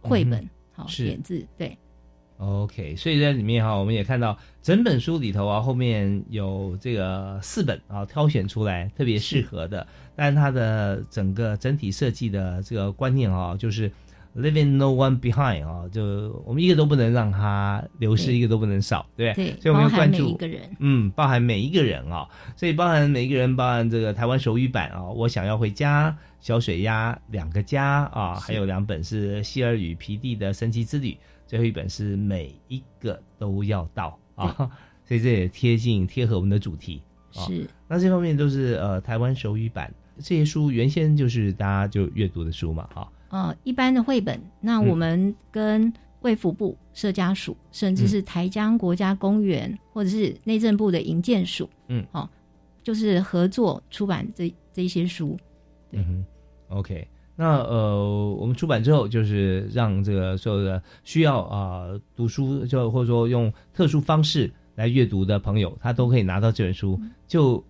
[0.00, 1.76] 绘本，好点字对。
[2.38, 9.86] OK，所以在里面哈，我们也看到整本书里头啊，后面有这个四本啊，挑选出来特别适合的。
[10.16, 13.90] 但它的整个整体设计的这个观念啊，就是
[14.36, 19.54] Leaving no one behind 啊，就我们一个都不能让它流失，一个都不能少，对对？
[19.60, 31.16] 所以我们要关注每一个人，嗯，包含每一个人啊，所以包含每一个人，包含这个台湾手语版啊，我想要回家，小水鸭两个家啊，还有两本是希尔与皮蒂的神奇之旅。
[31.46, 34.70] 最后一本是每一个都要到啊，
[35.08, 37.02] 所以这也贴近贴合我们的主题。
[37.30, 43.10] 是，那这方面都是呃台湾手语版这些书，原先就是大家就阅读的书嘛，哈。
[43.28, 52.28] 啊，一般的绘本，那我们跟卫福部社家署，甚至是台江国家公园，或者是内政部的营建署，嗯，好，
[52.82, 55.38] 就是合作出版这这些书。
[55.96, 56.22] 嗯
[56.68, 57.06] ，OK。
[57.36, 66.96] 那呃，我们出版之后，就是让这个所有的需要啊读书，就或者说用特殊方式来阅读的朋友，他都可以拿到这本书，
[67.26, 67.62] 就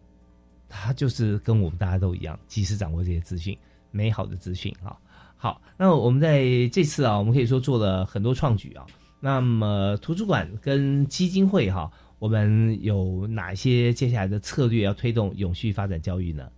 [0.69, 3.57] 他就是跟我们大家都一样，及时掌握这些资讯，
[3.91, 4.95] 美好的资讯啊。
[5.35, 8.85] 好，那我们在这次啊，我们可以说做了很多创举啊。
[9.19, 16.51] 那么图书馆跟基金会哈，我们有哪些接下来的策略要推动永续发展教育呢？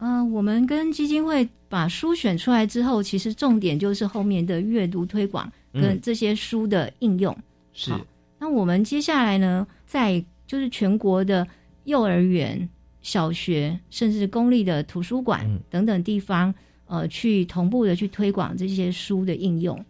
[0.00, 7.36] 嗯，我们跟基金会把书选出来之后，其实重点就是后面的阅读推广跟这些书的应用。
[7.72, 7.92] 是。
[8.38, 11.44] 那我们接下来呢，在就是全国的
[11.84, 12.68] 幼儿园、
[13.02, 16.54] 小学，甚至公立的图书馆等等地方，
[16.86, 19.84] 呃，去同步的去推广这些书的应用。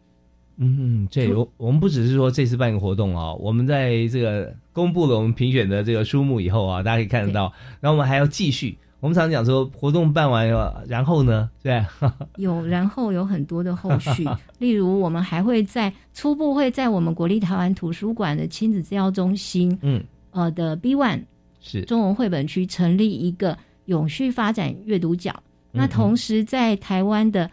[0.56, 8.78] 嗯，这我我们不只是说这次办个活动啊，我们在这个公布了我们评选的这个书目以后啊，大家可以看得到，然后我们还要继续。
[9.00, 11.48] 我们常常讲说，活动办完了，然后呢？
[11.62, 11.80] 对，
[12.36, 20.02] 有然后有很多的后续， 例如我们还会在初步会在我们国立台湾图书馆的亲子资料中心，嗯，
[20.32, 21.22] 呃的 B One
[21.60, 25.32] 是中文绘本区成立一个永续发展阅读角。
[25.70, 27.48] 那同时在台湾的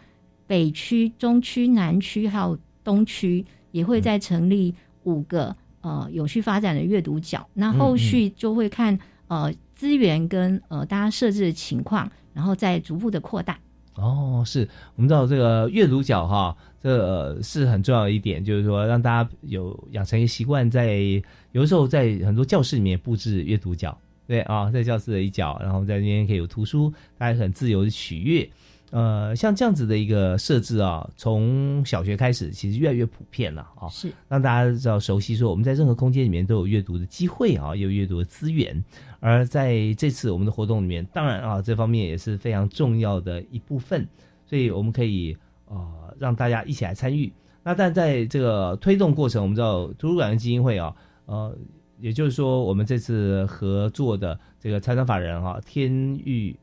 [0.48, 7.46] 北区、中区、南区还有东区，也会再成立五个呃永续发展的阅读角。
[7.54, 8.98] 那后续就会看
[9.28, 9.54] 呃。
[9.76, 13.56] 资源跟呃大家设置的情况，然后再逐步的扩大。
[13.94, 20.98] 哦，是我们知道这个阅读角哈，这是很重要的一点，就是说让大家有养成一个习惯，在
[21.52, 23.96] 有的时候在很多教室里面布置阅读角，
[24.26, 28.50] 对啊，在教室的一角，然后在那边可以有图书，大家很自由的取阅。
[28.96, 33.86] 呃，像这样子的一个设置啊，从小学开始，其实越来越普遍了啊。
[33.90, 38.82] 是让大家知道熟悉，说我们在任何空间里面都有阅读的机会啊，有阅读的资源。
[39.20, 44.08] 而在这次我们的活动里面，当然啊，这方面也是非常重要的一部分，
[44.46, 45.36] 所以我们可以
[45.66, 47.30] 呃让大家一起来参与。
[47.62, 51.54] 那但在这个推动过程，我们知道图书馆基金会啊，呃，
[52.00, 55.92] 也就是说我们这次合作的这个财产法人哈，天
[56.24, 56.56] 域。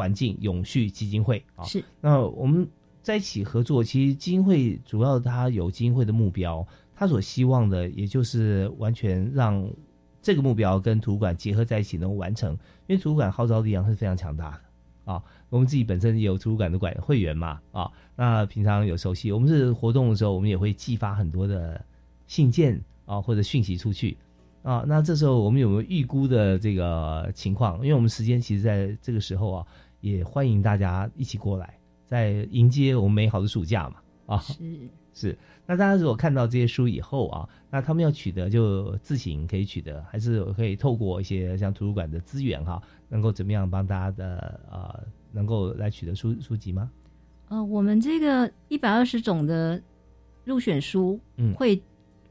[0.00, 2.66] 环境永续基金会啊，是那我们
[3.02, 3.84] 在一起合作。
[3.84, 9.70] 其实基金会主要它有基金会的目标，它所希望的也就是完全让
[10.22, 12.52] 这个目标跟图书馆结合在一起，能够完成。
[12.86, 15.22] 因为图书馆号召力量是非常强大的啊。
[15.50, 21.84] 我们自己本身也有图书馆的馆会员嘛啊，那平常有熟悉，我们是活动的时候，我们也会寄发很多的
[22.26, 24.16] 信件啊或者讯息出去
[24.62, 24.82] 啊。
[24.88, 27.76] 那这时候我们有没有预估的这个情况？
[27.82, 29.66] 因为我们时间其实在这个时候啊。
[30.00, 33.96] 也欢迎大家一起过来，在迎接我们美好的暑假嘛！
[34.26, 35.38] 啊，是是。
[35.66, 46.90] 那大家如果看到这些书以后啊，那他们要取得就自行可以取得，还是可以透过一些像图书馆的资源哈，能够怎么样帮大家的呃，能够来取得书书籍吗？
[47.48, 49.80] 呃，我们这个一百二十种的
[50.44, 51.80] 入选书，嗯，会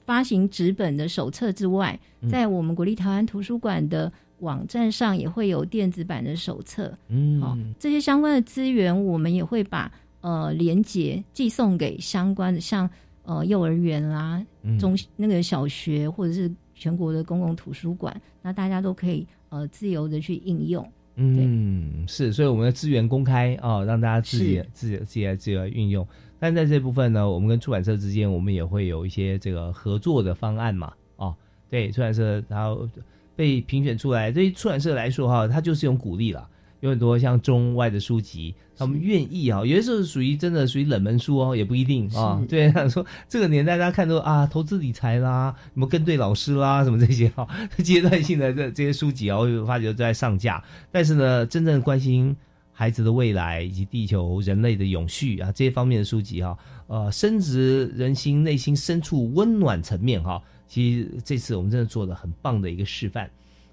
[0.09, 4.11] 发行纸本的手册之外，在我们国立台湾图书馆的。
[4.39, 9.91] 网站上也会有电子版的手册，嗯，好，这些相关的资源，我们也会把
[10.21, 12.89] 呃连接寄送给相关的，像
[13.23, 14.41] 呃幼儿园啦、
[14.79, 20.89] 中那个小学或者是全国的公共图书馆，那大家都可以呃自由的去应用。
[21.15, 26.07] 嗯，是，所以我们的资源公开啊，让大家自己自己自己来自由运用。
[26.39, 31.35] 但在这部分呢，我们跟出版社之间，我们也会有一些这个合作的方案嘛，哦，
[31.69, 32.87] 对，出版社然后。
[33.35, 36.45] 被评选出来，对于出版社来说哈，它就是一种鼓励了。
[36.81, 42.45] 有很多像中外的书籍，他们愿意啊，有些时候属于真的属于冷门书哦，也不一定啊。
[42.49, 47.47] 对，说这个年代大家看都啊，投资理财啦，什么跟对老师啦，什么这些哈，
[47.81, 50.61] 阶段性的这这些书籍啊，我发觉都在上架。
[50.91, 52.35] 但是呢，真正关心
[52.79, 56.57] 孩子的未来以及地球人类的永续啊这些方面的书籍哈，
[56.87, 60.41] 呃，深植人心内心深处温暖层面哈。
[60.65, 63.29] 其实这次我们真的做了很棒的一个示范，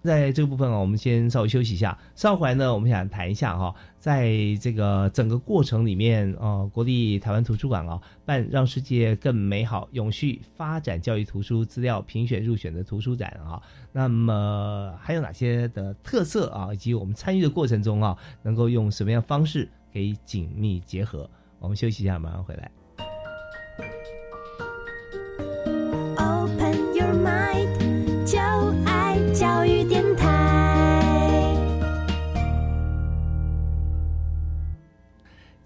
[0.06, 1.98] 在这个部分啊，我们先稍微休息一下。
[2.14, 4.30] 稍回来呢，我们想谈一下哈，在
[4.60, 13.60] 这个整个过程里面啊，国立台湾图书馆啊办让世界更美好、永续发展教育图书资料评选入选的图书展啊，
[13.92, 21.28] 那么还有哪些的特色啊，以及我们参与的过程中啊，能够用什么样方式可以紧密结合？
[21.58, 22.70] 我们休息一下，马上回来。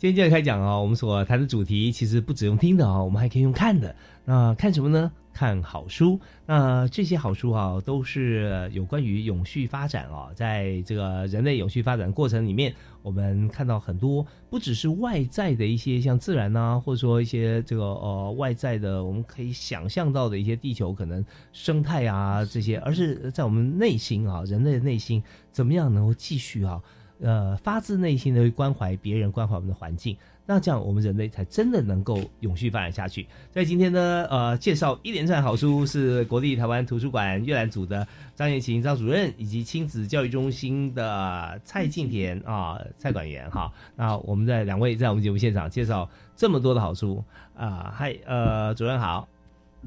[0.01, 3.95] 今天接着开讲啊，我们所谈的主题其实不只用听的啊，我们还可以用看的。
[4.25, 5.13] 那看什么呢？
[5.31, 6.19] 看好书。
[6.47, 21.23] 那这些好书啊，都是有关于永续发展啊，在这个人类永续发展过程里面，我们看到很多不只是外在的一些像自然呐，或者说一些这个呃外在的，我们可以想象到的一些地球可能
[21.53, 25.23] 生态啊这些，而是在我们内心啊，人类的内心
[25.53, 26.81] 怎么样能够继续啊。
[27.23, 30.17] 呃，发自内心的去关怀别人，关怀我们的环境，
[30.47, 33.27] 那这样我们人类才真的能够永续发展下去。
[33.51, 43.71] 在今天呢，呃，介绍一连串好书是国立台湾图书馆阅览组的张彦琴张主任，以及亲子教育中心的蔡静田啊蔡管员哈。
[43.95, 47.23] 那我们在两位在我们节目现场介绍这么多的好书
[47.55, 49.29] 啊，嗨，呃，主任好，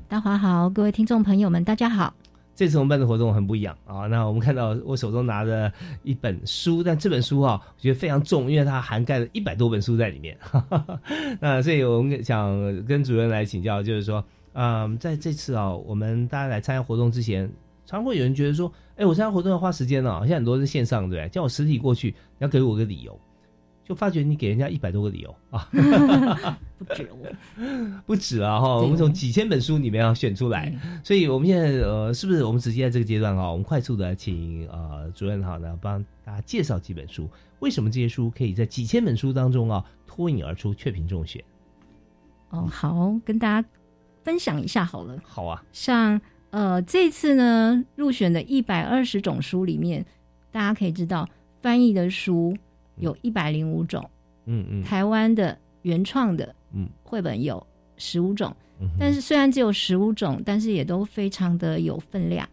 [0.08, 2.14] 大华好，各位听众朋友们，大家好。
[2.56, 4.06] 这次我们办的活动很不一样啊！
[4.08, 5.72] 那我们看到我手中拿着
[6.04, 10.38] 一本书，但这本书啊，我觉得非常重，因为它涵盖了一百多本书在里面。
[11.42, 14.24] 那所以我们想跟主任来请教，就是说，
[14.54, 17.52] 嗯，在这次啊，我们大家来参加活动之前，
[17.86, 21.30] 常会有人觉得说，哎，我参加活动要花时间呢，现在很多是线上，对不对？
[21.30, 23.20] 叫我实体过去，要给我个理由。
[23.86, 25.68] 就发觉你给人家一百多个理由啊，
[26.84, 27.62] 不止我，
[28.06, 28.78] 不止啊哈！
[28.78, 30.74] 我们从几千本书里面要选出来，
[31.04, 37.30] 所以我们现在呃，是不是我们直接在这个阶段啊，我们快速的请呃主任哈呢帮大家介绍几本书，
[37.60, 41.44] 为什么这些书可以在几千本书当中啊脱颖而出，确评中选？
[42.50, 43.68] 哦，好，跟大家
[44.24, 45.18] 分享一下好了。
[45.24, 46.20] 好啊，像
[46.52, 50.06] 呃这次呢入选的一百二十种书里面，
[50.52, 51.28] 大家可以知道
[51.62, 52.56] 翻译的书。
[52.98, 54.08] 有一百零五种，
[54.46, 57.66] 嗯嗯，台湾的原创的，嗯，绘本有
[57.98, 58.56] 十五种，
[59.00, 62.48] 但是虽然只有十五种，但是也都非常的有分量，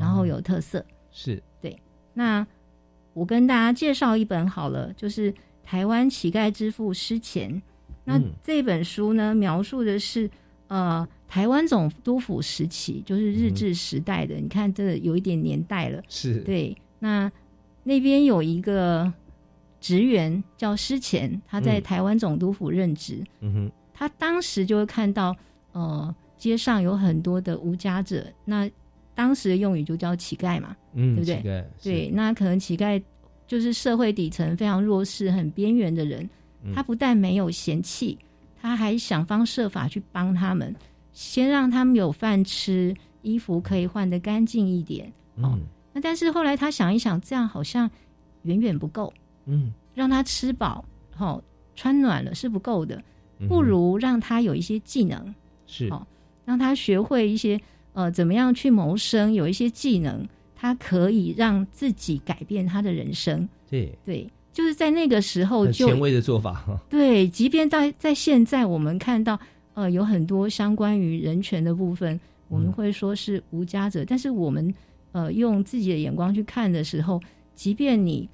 [0.00, 1.78] 然后有特色，是对。
[2.14, 2.46] 那
[3.12, 7.62] 我跟大家介绍一本好了，就是台湾乞丐之父失钱。
[8.04, 10.30] 那这本书呢，描述的是
[10.68, 14.36] 呃台湾总督府时期，就是日治时代的。
[14.36, 16.02] 你看，这有一点年代了。
[16.08, 16.76] 是对。
[16.98, 17.30] 那
[17.82, 19.12] 那边有一个
[19.86, 23.24] 职员叫施前，他在台湾总督府任职。
[23.40, 23.72] 嗯哼。
[23.94, 25.34] 他当时就会看到，
[25.70, 28.26] 呃，街上有很多的无家者。
[28.44, 28.68] 那
[29.14, 31.64] 当时的用语就叫乞丐嘛，嗯，对不对？
[31.80, 32.10] 对。
[32.12, 33.00] 那可能乞丐
[33.46, 36.28] 就是社会底层非常弱势、很边缘的人。
[36.74, 38.18] 他不但没有嫌弃，
[38.60, 40.74] 他还想方设法去帮他们，
[41.12, 45.12] 先让他们有饭吃，衣服可以换得干净一点。
[45.36, 45.60] 嗯，
[45.92, 47.88] 那但是后来他想一想，这样好像
[48.42, 49.12] 远远不够。
[49.46, 50.84] 嗯，让他吃饱，
[51.14, 51.42] 好
[51.74, 53.02] 穿暖了是不够的，
[53.48, 55.34] 不如让他有一些技能，
[55.66, 56.06] 是哦，
[56.44, 57.60] 让他学会一些
[57.92, 63.48] 呃怎么样去谋生，有一些技能，他可以让自己改变他的人生。
[63.70, 64.28] 对对。
[64.52, 66.64] 就是在那个时候，就前卫的做法。
[66.88, 69.38] 对，即便在在现在，我们看到
[69.74, 72.18] 呃有很多相关于人权的部分，
[72.48, 74.02] 我们会说是无家者。
[74.06, 74.74] 但是我们
[75.12, 77.20] 呃用自己的眼光去看的时候，
[77.54, 78.26] 即便你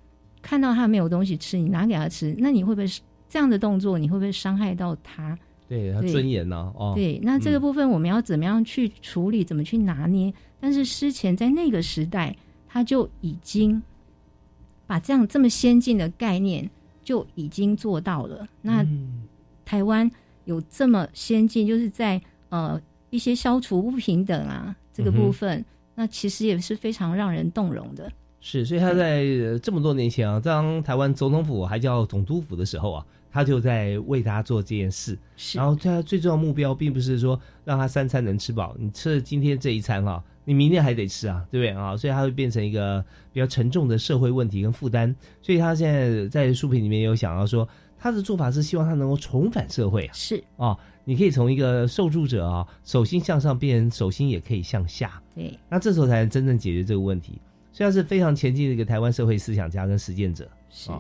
[0.43, 2.87] 看到他没有东西吃，你拿给他吃，那你会不会
[3.29, 3.97] 这样的动作？
[3.97, 5.39] 你会不会伤害到他？
[5.69, 6.71] 对他尊严呢？
[6.77, 9.43] 哦，对，那这个部分我们要怎么样去处理？
[9.43, 10.35] 怎么去拿捏？
[10.61, 12.37] 但是之前在那个时代，
[12.69, 13.83] 他就已经。
[14.85, 16.69] 把这样这么先进的概念
[17.03, 18.47] 就已经做到了。
[18.61, 18.87] 那
[19.65, 20.11] 台湾
[20.45, 22.21] 有这么先进，就是在
[22.51, 22.79] 呃
[23.09, 25.65] 一些消除不平等啊这个部分，
[25.95, 28.13] 那其实也是非常让人动容的。
[28.45, 29.25] 是，所以他在
[29.63, 35.17] 这么多年前啊，当台湾总统府还叫总督府的时候啊，他就在为他做这件事。
[35.55, 40.23] 然后他最重要目标并不是说让他三餐能吃饱，你吃了今天这一餐哈。
[40.45, 41.97] 你明天还得吃啊，对不对啊？
[41.97, 43.01] 所以他会变成一个
[43.33, 45.15] 比较沉重的社会问题跟负担。
[45.41, 47.67] 所以他现在在书评里面有想到说，
[47.97, 50.13] 他的做法是希望他能够重返社会啊。
[50.13, 55.23] 是啊，你可以从一个受助者啊，手心向上变成手心也可以向下。
[55.33, 57.41] 对，那这时候才能真正解决这个问题。
[57.73, 60.49] 所以他是非常前进的一个台湾社会思想家跟实践者。
[60.69, 60.91] 是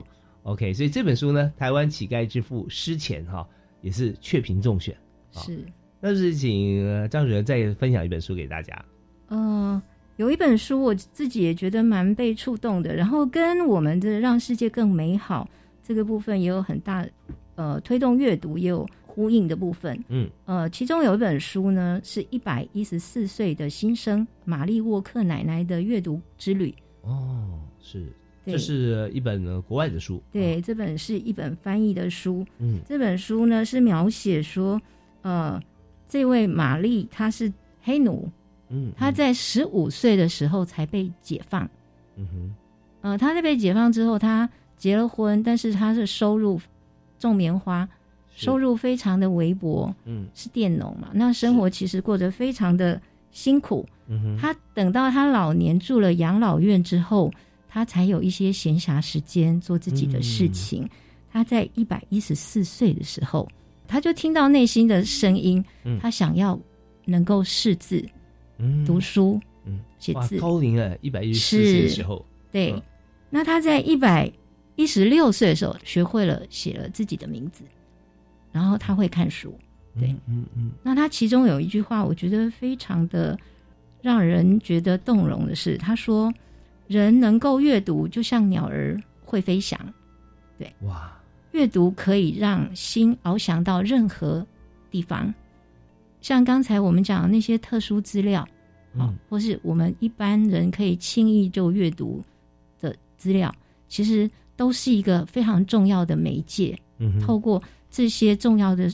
[0.44, 3.46] OK，所以这本书呢，《台湾乞丐之父失前》哈，
[3.80, 4.96] 也是确评中选。
[5.30, 5.64] 是，
[6.00, 8.84] 那是请张主任再分享一本书给大家。
[9.28, 9.80] 嗯，
[10.16, 15.48] 有一本书我自己也觉得蛮被触动的，然后跟我们的让世界更美好
[15.82, 17.06] 这个部分也有很大
[17.54, 20.02] 呃推动阅读也有呼应的部分。
[20.08, 26.74] 嗯，呃，其中有一本书呢是一百一十四岁的新生玛丽沃克奶奶的阅读之旅。
[27.02, 28.10] 哦，是，
[28.46, 30.22] 这是一本国外的书。
[30.32, 32.42] 对，这本是一本翻译的书。
[32.58, 34.80] 嗯，这本书呢是描写说，
[35.20, 35.60] 呃，
[36.08, 37.52] 这位玛丽她是
[37.82, 38.26] 黑奴。
[38.70, 41.68] 嗯，她在十五岁的时候才被解放。
[42.16, 42.54] 嗯哼，
[43.02, 44.48] 呃，她在被解放之后，她
[44.78, 46.58] 结了婚，但是她是收入
[47.18, 47.86] 种棉花，
[48.34, 49.94] 收入非常的微薄。
[50.04, 53.86] 嗯，是佃农嘛，那生活其实过得非常的辛苦。
[54.08, 57.30] 嗯，他等到他老年住了养老院之后，
[57.68, 60.88] 他才有一些闲暇时间做自己的事情。
[61.30, 63.48] 他在一百一十四岁的时候，
[63.88, 65.64] 他就听到内心的声音，
[66.00, 66.58] 他想要
[67.06, 68.04] 能够识字。
[68.58, 72.74] 嗯读书，嗯，写字，高龄了，一百一十四岁的时候，对。
[73.30, 74.30] 那他在一百
[74.76, 77.64] 一十六岁的时候，学会了写了自己的名字，
[78.52, 79.58] 然后他会看书，
[79.98, 80.70] 对，嗯嗯。
[80.82, 83.36] 那他其中有一句话，我觉得非常的
[84.02, 86.32] 让人觉得动容的是，他说
[86.86, 89.78] ：“人能够阅读，就像鸟儿会飞翔。”
[90.58, 91.10] 对，哇，
[91.52, 94.46] 阅读可以让心翱翔到任何
[94.90, 95.32] 地方。
[96.20, 98.46] 像刚才我们讲的那些特殊资料，
[98.94, 102.22] 嗯，或是我们一般人可以轻易就阅读
[102.80, 103.52] 的资料，
[103.88, 106.78] 其实都是一个非常重要的媒介。
[106.98, 107.60] 嗯，透过
[107.92, 108.92] 这些重要的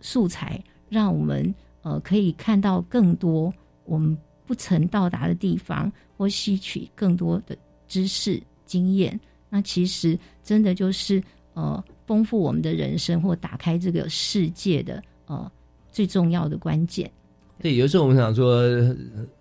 [0.00, 3.52] 素材，让我们呃可以看到更多
[3.84, 7.56] 我们不曾到达的地方，或吸取更多的
[7.86, 9.20] 知识经验。
[9.48, 11.22] 那其实真的就是
[11.54, 15.48] 呃丰富我们的人生，或打开这个世界的呃。
[15.94, 17.12] 最重要的关键，
[17.60, 18.62] 对，有时候我们想说，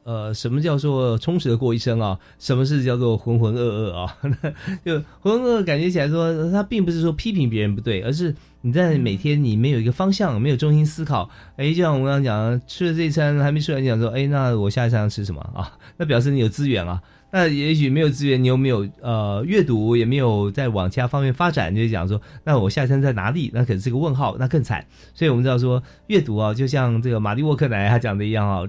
[0.03, 2.19] 呃，什么叫做充实的过一生啊？
[2.39, 4.17] 什么是叫做浑浑噩噩啊？
[4.83, 11.29] 就浑浑噩噩，感觉起来说，他并不是说批评别人不对，而是你在每天你没有一个方向，没有中心思考。
[11.57, 15.71] 哎，就像我刚刚讲，吃了这一餐还没吃完，你讲说，哎，那我下一餐要吃什么啊？
[15.97, 17.01] 那表示你有资源啊。
[17.33, 23.49] 那也许没有资源，你又没有呃阅读，也没有在往其他方面发展，就讲说，那我下一餐在哪里？
[23.53, 24.85] 那可是个问号，那更惨。
[25.13, 28.67] 所以我们知道说，阅读啊，就像这个马蒂沃克奶奶他讲的一样啊，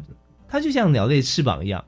[0.48, 1.84] 它就像鸟类翅膀一样。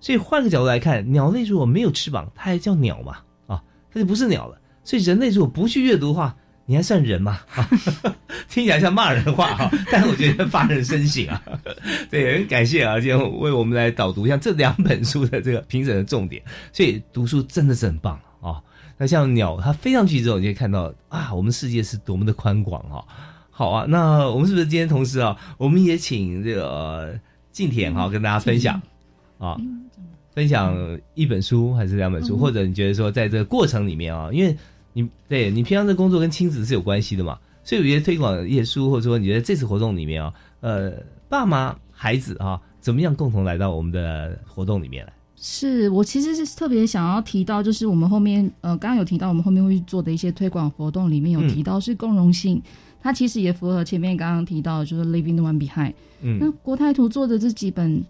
[0.00, 3.18] 所以换个角度来看，鸟类如果没有翅膀，它还叫鸟嘛？
[3.46, 4.58] 啊，它就不是鸟了。
[4.82, 6.36] 所以人类如果不去阅读的话，
[6.68, 7.38] 你还算人吗？
[7.54, 7.68] 啊，
[8.50, 11.40] 听起来像骂人的话哈， 但是我觉得发人深省啊。
[12.10, 16.42] 对，很感谢啊，今天为我们来导读像这两本书的这个评审的重点。
[16.72, 18.60] 所以读书真的是很棒啊。
[18.98, 23.04] 那像鸟，它飞上去之后，你就看到啊，我们世界是多么的宽广哈。
[23.50, 27.16] 好啊，那我们是不是今天同时啊，我们也请这个
[27.52, 28.82] 静田哈跟大家分享
[29.38, 29.56] 啊，
[30.34, 30.76] 分享
[31.14, 34.56] 一本书还是两本书，或者你觉得说在这个过程里面啊，因为。
[34.96, 37.38] 你对你平常的工作跟亲子是有关系的嘛？
[37.62, 40.92] 所以我觉得推广一些书，或者说你觉得这次活动里面啊，呃，
[41.28, 45.12] 爸妈孩子啊，怎么样共同来到我们的活动里面来？
[45.36, 52.62] 是我其实是特别想要提到，就是我们后面呃，刚刚有提到我们后面会做的一些推广活动里面有提到是共融性，
[53.02, 55.92] 它其实也符合前面刚刚提到就是 Leaving the One Behind。
[56.22, 58.02] 嗯，那国泰图做的这几本，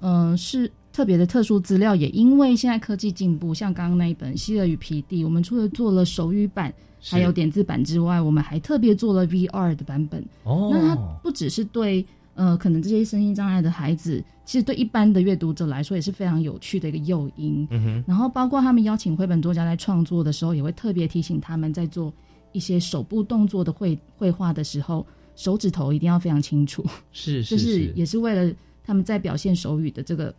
[0.00, 0.72] 嗯，是。
[0.92, 10.22] 特别的特殊资料，也因为现在科技进步，像刚刚那一本《希尔与皮蒂》，我们除了做了手语版，还有点字版之外，我们还特别做了 VR 的版本。
[10.44, 17.66] 哦，那它不只是对呃，可能这些身心障碍的孩子，其实对一般的阅读者来说也是非常有趣的一个诱因。
[17.70, 18.04] 嗯哼。
[18.06, 22.12] 然后包括他们邀请绘本作家在创作的时候，也会特别提醒他们在做
[22.52, 26.84] 一些手部动作的绘绘画的时候，手指头一定要非常清楚。
[27.12, 27.56] 是是是。
[27.56, 30.34] 就是也是为了他们在表现手语的这个。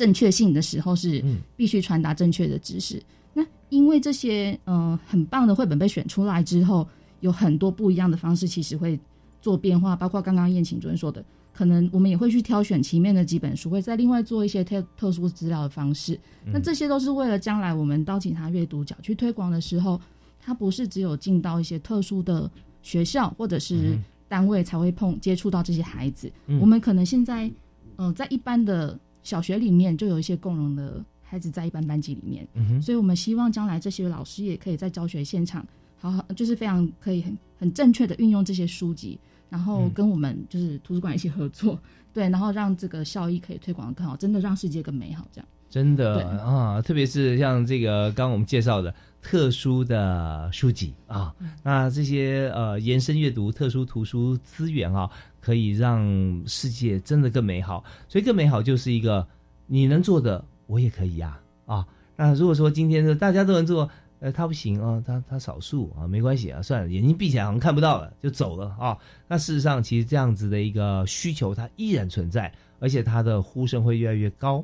[0.00, 1.22] 正确性的时候是
[1.56, 3.02] 必须传达正确的知识。
[3.34, 6.88] 那因为这些嗯很棒的绘本被选出来之后，
[7.20, 8.98] 有很多不一样的方式，其实会
[9.42, 9.94] 做变化。
[9.94, 11.22] 包括刚刚燕晴主任说的，
[11.52, 16.18] 可能我们也会去挑选前面的几本书，会再另外做一些特特殊资料的方式。
[16.46, 20.00] 那这些都是为了将来我们到警察阅读角去推广的时候，
[20.40, 23.98] 它不是只有进到一些特殊的学校或者是
[24.28, 26.32] 单位才会碰接触到这些孩子。
[26.58, 27.52] 我们可能现在
[27.96, 28.98] 呃在一般的。
[29.22, 32.46] 小学里面就有一些共融的孩子在一般班级里面，
[32.82, 35.66] 所以我们希望将来这些老师也可以在教学现场，
[35.98, 39.18] 好好就是非常可以很很正确的运用这些书籍，
[39.48, 41.78] 然后跟我们就是图书馆一起合作，
[42.12, 45.48] 对，然后让这个效益可以推广的更好，真的让世界更美好，这样。
[45.68, 48.92] 真的啊，特别是像这个刚刚我们介绍的
[49.22, 55.08] 特殊的书籍啊，那这些呃延伸阅读特殊图书资源啊。
[55.40, 59.26] 可以让世界真的更美好，所以更美好就是一个
[59.66, 61.86] 你能做的，我也可以呀啊！
[62.16, 63.88] 那如果说今天的大家都能做，
[64.20, 68.96] 呃，他不行啊，他他少数啊，没关系啊，算了，眼睛闭起来好像看不到了，就走了啊。
[69.26, 74.62] 那事实上，其实这样子的一个需求它依然存在，而且它的呼声会越来越高。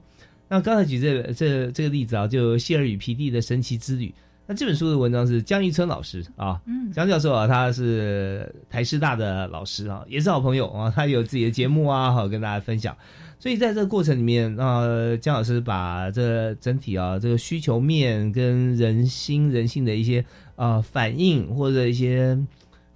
[0.48, 4.14] 那刚才举这这这个例子啊，就谢尔与皮蒂的神奇之旅。
[4.46, 12.96] 那这本书的文章是江玉春老师啊，嗯江教授啊，他是台师大的老师啊，也是好朋友啊，他有自己的节目啊，好跟大家分享。
[13.38, 14.86] 所以在这个过程里面啊，
[15.20, 20.24] 江老师把这整体啊这个需求面跟人心人性的一些
[20.54, 22.38] 啊反应或者一些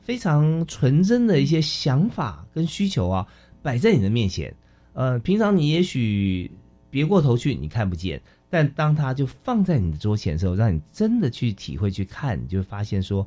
[0.00, 3.26] 非常纯真的一些想法跟需求啊
[3.60, 4.54] 摆在你的面前，
[4.92, 6.50] 呃，平常你也许
[6.90, 8.22] 别过头去，你看不见。
[8.50, 13.26] 但当他就放在你的桌前的时候，让你真的去体会、去看，你就发现说，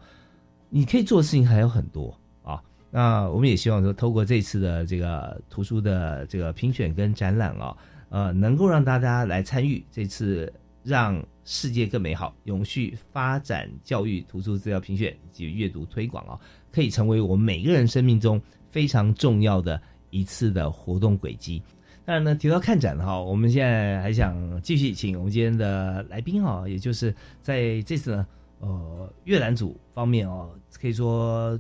[0.70, 2.14] 你可以做的事情还有很多
[2.44, 2.62] 啊。
[2.92, 7.76] 那我们也希望说，透过这次的这个图书的这个评选跟展览啊，
[8.10, 10.52] 呃，能够让大家来参与这次
[10.84, 16.38] 让世界更美好、永续发展教育图书资料评选及阅读推广啊，
[16.70, 21.64] 可以成为我们每个人生命中非常重要的一次的活动轨迹。
[22.06, 28.28] 当然呢，提到看展哈，我们现在还想继续请我们今天的来宾哈，也就是在这次呢，
[28.60, 30.50] 呃，阅览组方面哦，
[30.82, 31.58] 可以说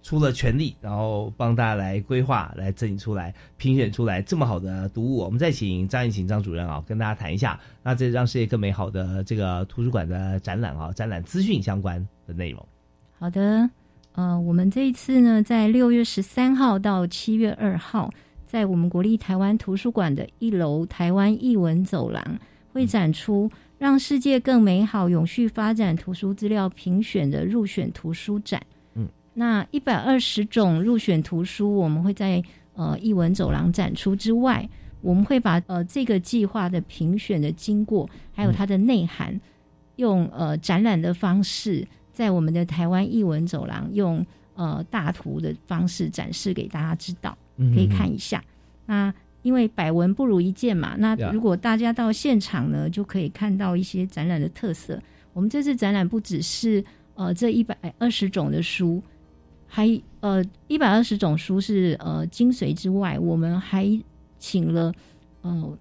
[0.00, 5.16] 出了全力，然后帮大家来规划、来整理出来、评选出来这么好的读物。
[5.16, 12.64] 我们再请张艺勤张主任啊，跟大家谈一下，那这让世界更美好的这个图书馆的展览啊，展览资讯相关的内容。
[13.18, 13.68] 好的，
[14.12, 18.08] 呃，我们这一次呢，在六月十三号到七月二号。
[18.50, 22.20] 在我们国立台湾图书馆的一楼台湾译文走廊，
[22.72, 23.48] 会展出
[23.78, 28.60] “让世界更美好，永续发展”图书资料评选的入选图书展。
[28.94, 32.42] 嗯，那一百二十种入选图书，我们会在
[32.74, 34.68] 呃译文走廊展出之外，
[35.00, 39.40] 我们会把呃这个计划的评选的经过，还有它的内涵，
[39.94, 44.26] 用呃展览的方式，在我们的台湾译文走廊用
[44.56, 47.38] 呃大图的方式展示给大家知道。
[47.74, 48.42] 可以看一下，
[48.86, 50.96] 那因为百闻不如一见嘛。
[50.98, 55.00] 那如果大家到现场呢，就可以看到一些展览的特色。
[55.32, 56.84] 我们这次展览不只是
[57.14, 59.02] 呃这一百二十种的书，
[59.66, 59.88] 还
[60.20, 63.88] 呃一百二十种书是呃精髓之外，我们还
[64.38, 64.92] 请了
[65.42, 65.78] 呃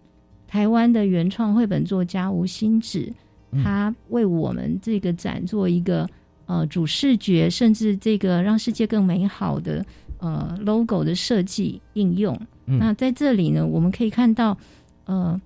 [0.47, 3.11] 台湾的原创绘本作家吴新芷
[3.63, 6.07] 他为我们这个展做一个
[6.45, 9.83] 呃主视觉，甚至这个让世界更美好的
[10.19, 12.39] 呃 logo 的设计应用。
[12.65, 14.57] 那在这里呢，我们可以看到
[15.05, 15.39] 呃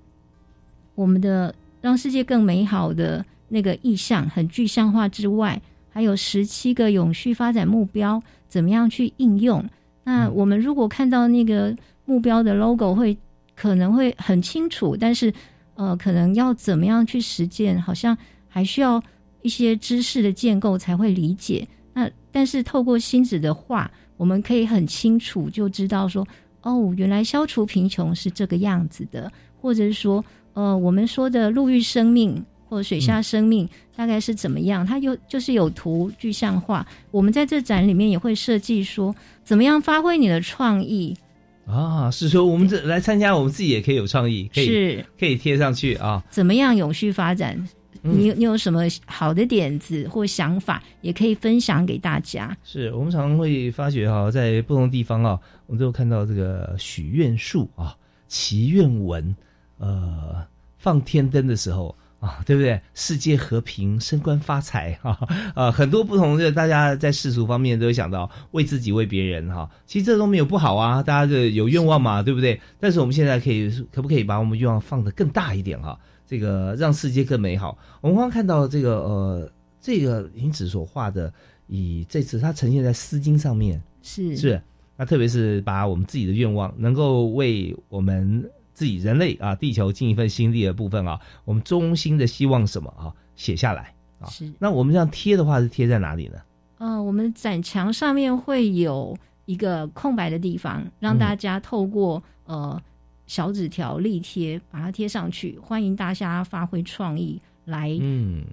[0.94, 9.64] 我们的让世界更美好的那个意象很具象化之外，还有十七个永续发展目标怎么样去应用？
[10.04, 13.18] 那我们如果看到那个目标的 logo 会
[13.56, 15.34] 可能会很清楚，但是。
[15.76, 18.16] 呃，可能要怎么样去实践，好像
[18.48, 19.02] 还需要
[19.42, 21.68] 一些知识的建构才会理解。
[21.96, 23.90] 那但是透过星子的话，
[24.24, 26.26] 我们可以很清楚就知道说，
[26.62, 33.68] 哦，原来消除贫穷是这个样子的，或者是说，呃，我们说的陆域生命或水下生命
[33.98, 34.86] 大概是怎么样？
[34.86, 36.88] 它有就是有图具象化。
[37.12, 39.14] 我们在这展里面也会设计说，
[39.44, 41.14] 怎么样发挥你的创意。
[41.68, 46.24] 啊，是说我们这来参加，我们自己也可以有创意，可以是可以贴上去啊。
[46.30, 47.62] 怎么样永续发展？
[48.04, 52.56] 你你有什么好的点子或想法，也可以分享给大家。
[52.64, 57.96] 是我们常常会发觉哈，在不同地方啊，我们都有看到这个许愿树啊、
[58.28, 59.36] 祈愿文，
[59.78, 60.46] 呃，
[60.78, 61.96] 放天灯的时候。
[62.24, 62.80] 啊，对不对？
[62.94, 69.70] 世界和平，升官发财，哈 啊，很多不同的，大家在世俗方面都会想到为自己、为别人，哈。
[69.86, 72.62] 其实这都没有不好啊，大家的有愿望嘛，对不对？
[72.80, 76.00] 但是我们现在可以，可不可以把我们愿望放得更大一点哈？
[76.26, 77.78] 这个让世界更美好。
[78.02, 81.34] 我们刚刚看到这个呃，这个银子所画的，
[81.68, 84.62] 以这次它呈现在丝巾上面，是是。
[84.96, 88.50] 那特别是把我们自己的愿望，能够为我们。
[88.76, 94.26] 自己人类啊，地球尽一份心力的部分啊，我们衷心的希望什么啊，写下来啊。
[94.28, 94.52] 是。
[94.58, 96.40] 那我们这样贴的话，是贴在哪里呢？
[96.80, 99.16] 呃，我们展墙上面会有
[99.46, 102.82] 一个空白的地方，让大家透过呃
[103.34, 105.58] 小纸条立贴把它贴上去。
[105.58, 107.90] 欢迎大家发挥创意，来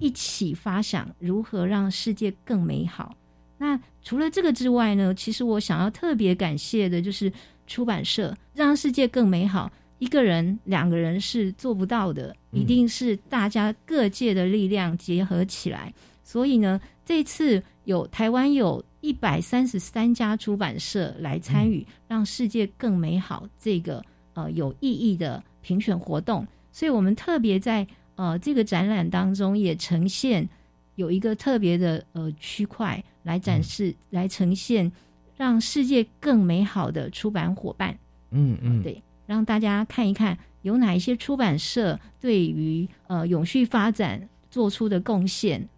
[0.00, 3.14] 一起发想如何让世界更美好。
[3.58, 7.30] 那除了这个之外呢，其实我想要特别感谢的就是
[7.66, 9.70] 出版社，让世界更美好。
[9.98, 15.92] 一个人、两个人是做不到的，一定是大家各界的力量结合起来。
[16.24, 24.02] 所以呢，这次有台湾有一百三十三家出版社来参与，让世界更美好这个
[24.42, 26.46] 呃有意义的评选活动。
[26.72, 30.48] 所以我们特别在呃这个展览当中也呈现
[30.94, 34.90] 有一个特别的呃区块来展示，来呈现
[35.36, 37.98] 让世界更美好的出版伙伴。
[38.30, 39.02] 嗯嗯，对。
[39.26, 45.68] 让大家看一看有哪一些出版社对于呃永续发展做出的贡献。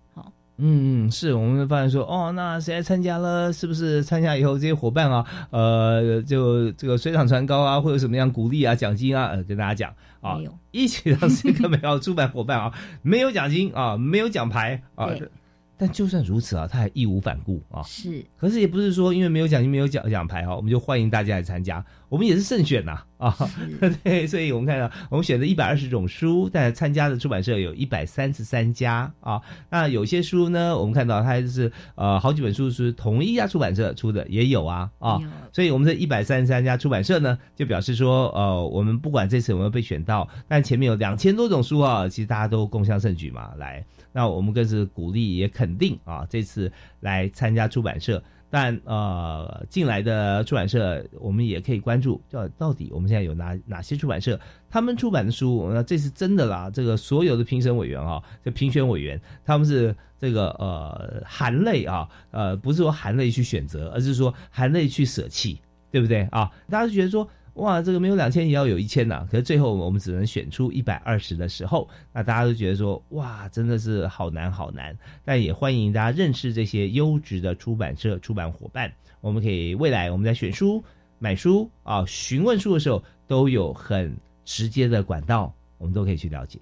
[0.53, 3.53] 好，嗯嗯，是我们发现说，哦，那谁来参加了？
[3.53, 9.29] 是不是参加以后这些伙伴啊，呃，就这个水涨船高啊，会有什么样鼓励啊、奖金啊？
[9.29, 10.39] 呃，跟大家讲啊，
[10.71, 12.73] 一起让这个美好出版伙伴啊，
[13.03, 15.09] 没有奖金啊，没有奖牌啊。
[15.79, 17.83] 但就算如此啊，他还义无反顾啊。
[17.83, 21.85] 是，可是也不是说因为没有奖金、没有奖奖牌啊，我们就欢迎大家来参加。
[22.13, 23.35] 我们也是慎选呐啊，
[24.05, 29.41] 对，所以我们看到我们选的一百二十种书，但参加的出版社有一百三十三家啊。
[29.71, 35.19] 那有些书呢，我们看到它是呃好几本书是同一家出版社出的，也有啊啊。
[35.55, 43.83] 所以我们这一百三十三家出版社呢，就表示说呃，我们不管这次有没有被选到，但前面有两千多种书啊，其实大家都共襄盛举嘛，来。
[44.13, 48.23] 那我们更是鼓励也肯定啊，这次来参加出版社，
[48.55, 54.39] 但呃进来的出版社，我们也可以关注，到到底我们现在有哪哪些出版社，
[54.69, 56.69] 他们出版的书，那这是真的啦。
[56.69, 65.59] 这个所有的评审委员啊，这评选委员，他们是这个呃含泪啊，呃不是说含泪去选择，而是说含泪去舍弃，
[65.91, 66.51] 对不对啊？
[66.69, 67.27] 大家觉得说。
[67.55, 69.27] 哇，这个没有两千也要有一千呐！
[69.31, 74.97] 可是最后我们只能选出一百二十的时候，那大家都觉得说，哇，真的是好难好难。
[75.23, 78.91] 但也欢迎大家认识这些优质的出版社、出版伙伴。
[79.21, 80.83] 我们可以未来我们在选书、
[81.19, 86.59] 买书啊、询问书的时候，都有很直接的管道，我们都可以去了解。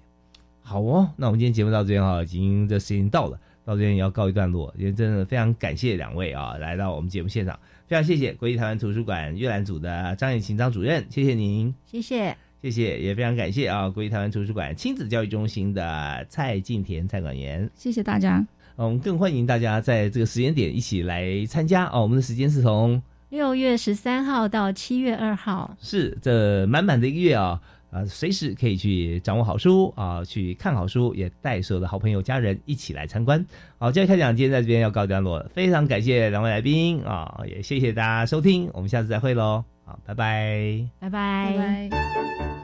[0.61, 4.73] 好哦，那我们今天节目到这边哈，已经这时间到了，到这边也要告一段落。
[4.77, 7.57] 也真的非常感谢两位啊，来到我们节目现场。
[7.91, 18.47] 非常谢谢国立台湾图书馆阅览组的张艳琴张主任，谢谢您，谢谢，谢谢，也非常感谢啊国立台湾图书馆亲子教育中心的蔡静田蔡管员，谢谢大家。
[18.77, 22.03] 我们更欢迎大家在这个时间点一起来参加哦。
[22.03, 27.59] 我们的时间是从六月十三号到七月二号，是这满满的一个月啊。
[27.91, 33.45] 啊，随时可以去掌握好书啊，去看好书，也带所有的好朋友、家人一起来参观。
[33.77, 42.60] 好，教育开讲，今天在这边要告段落，非常感谢两位来宾啊，也谢谢大家收听，我们下次再会喽，好，拜拜，拜拜，拜拜。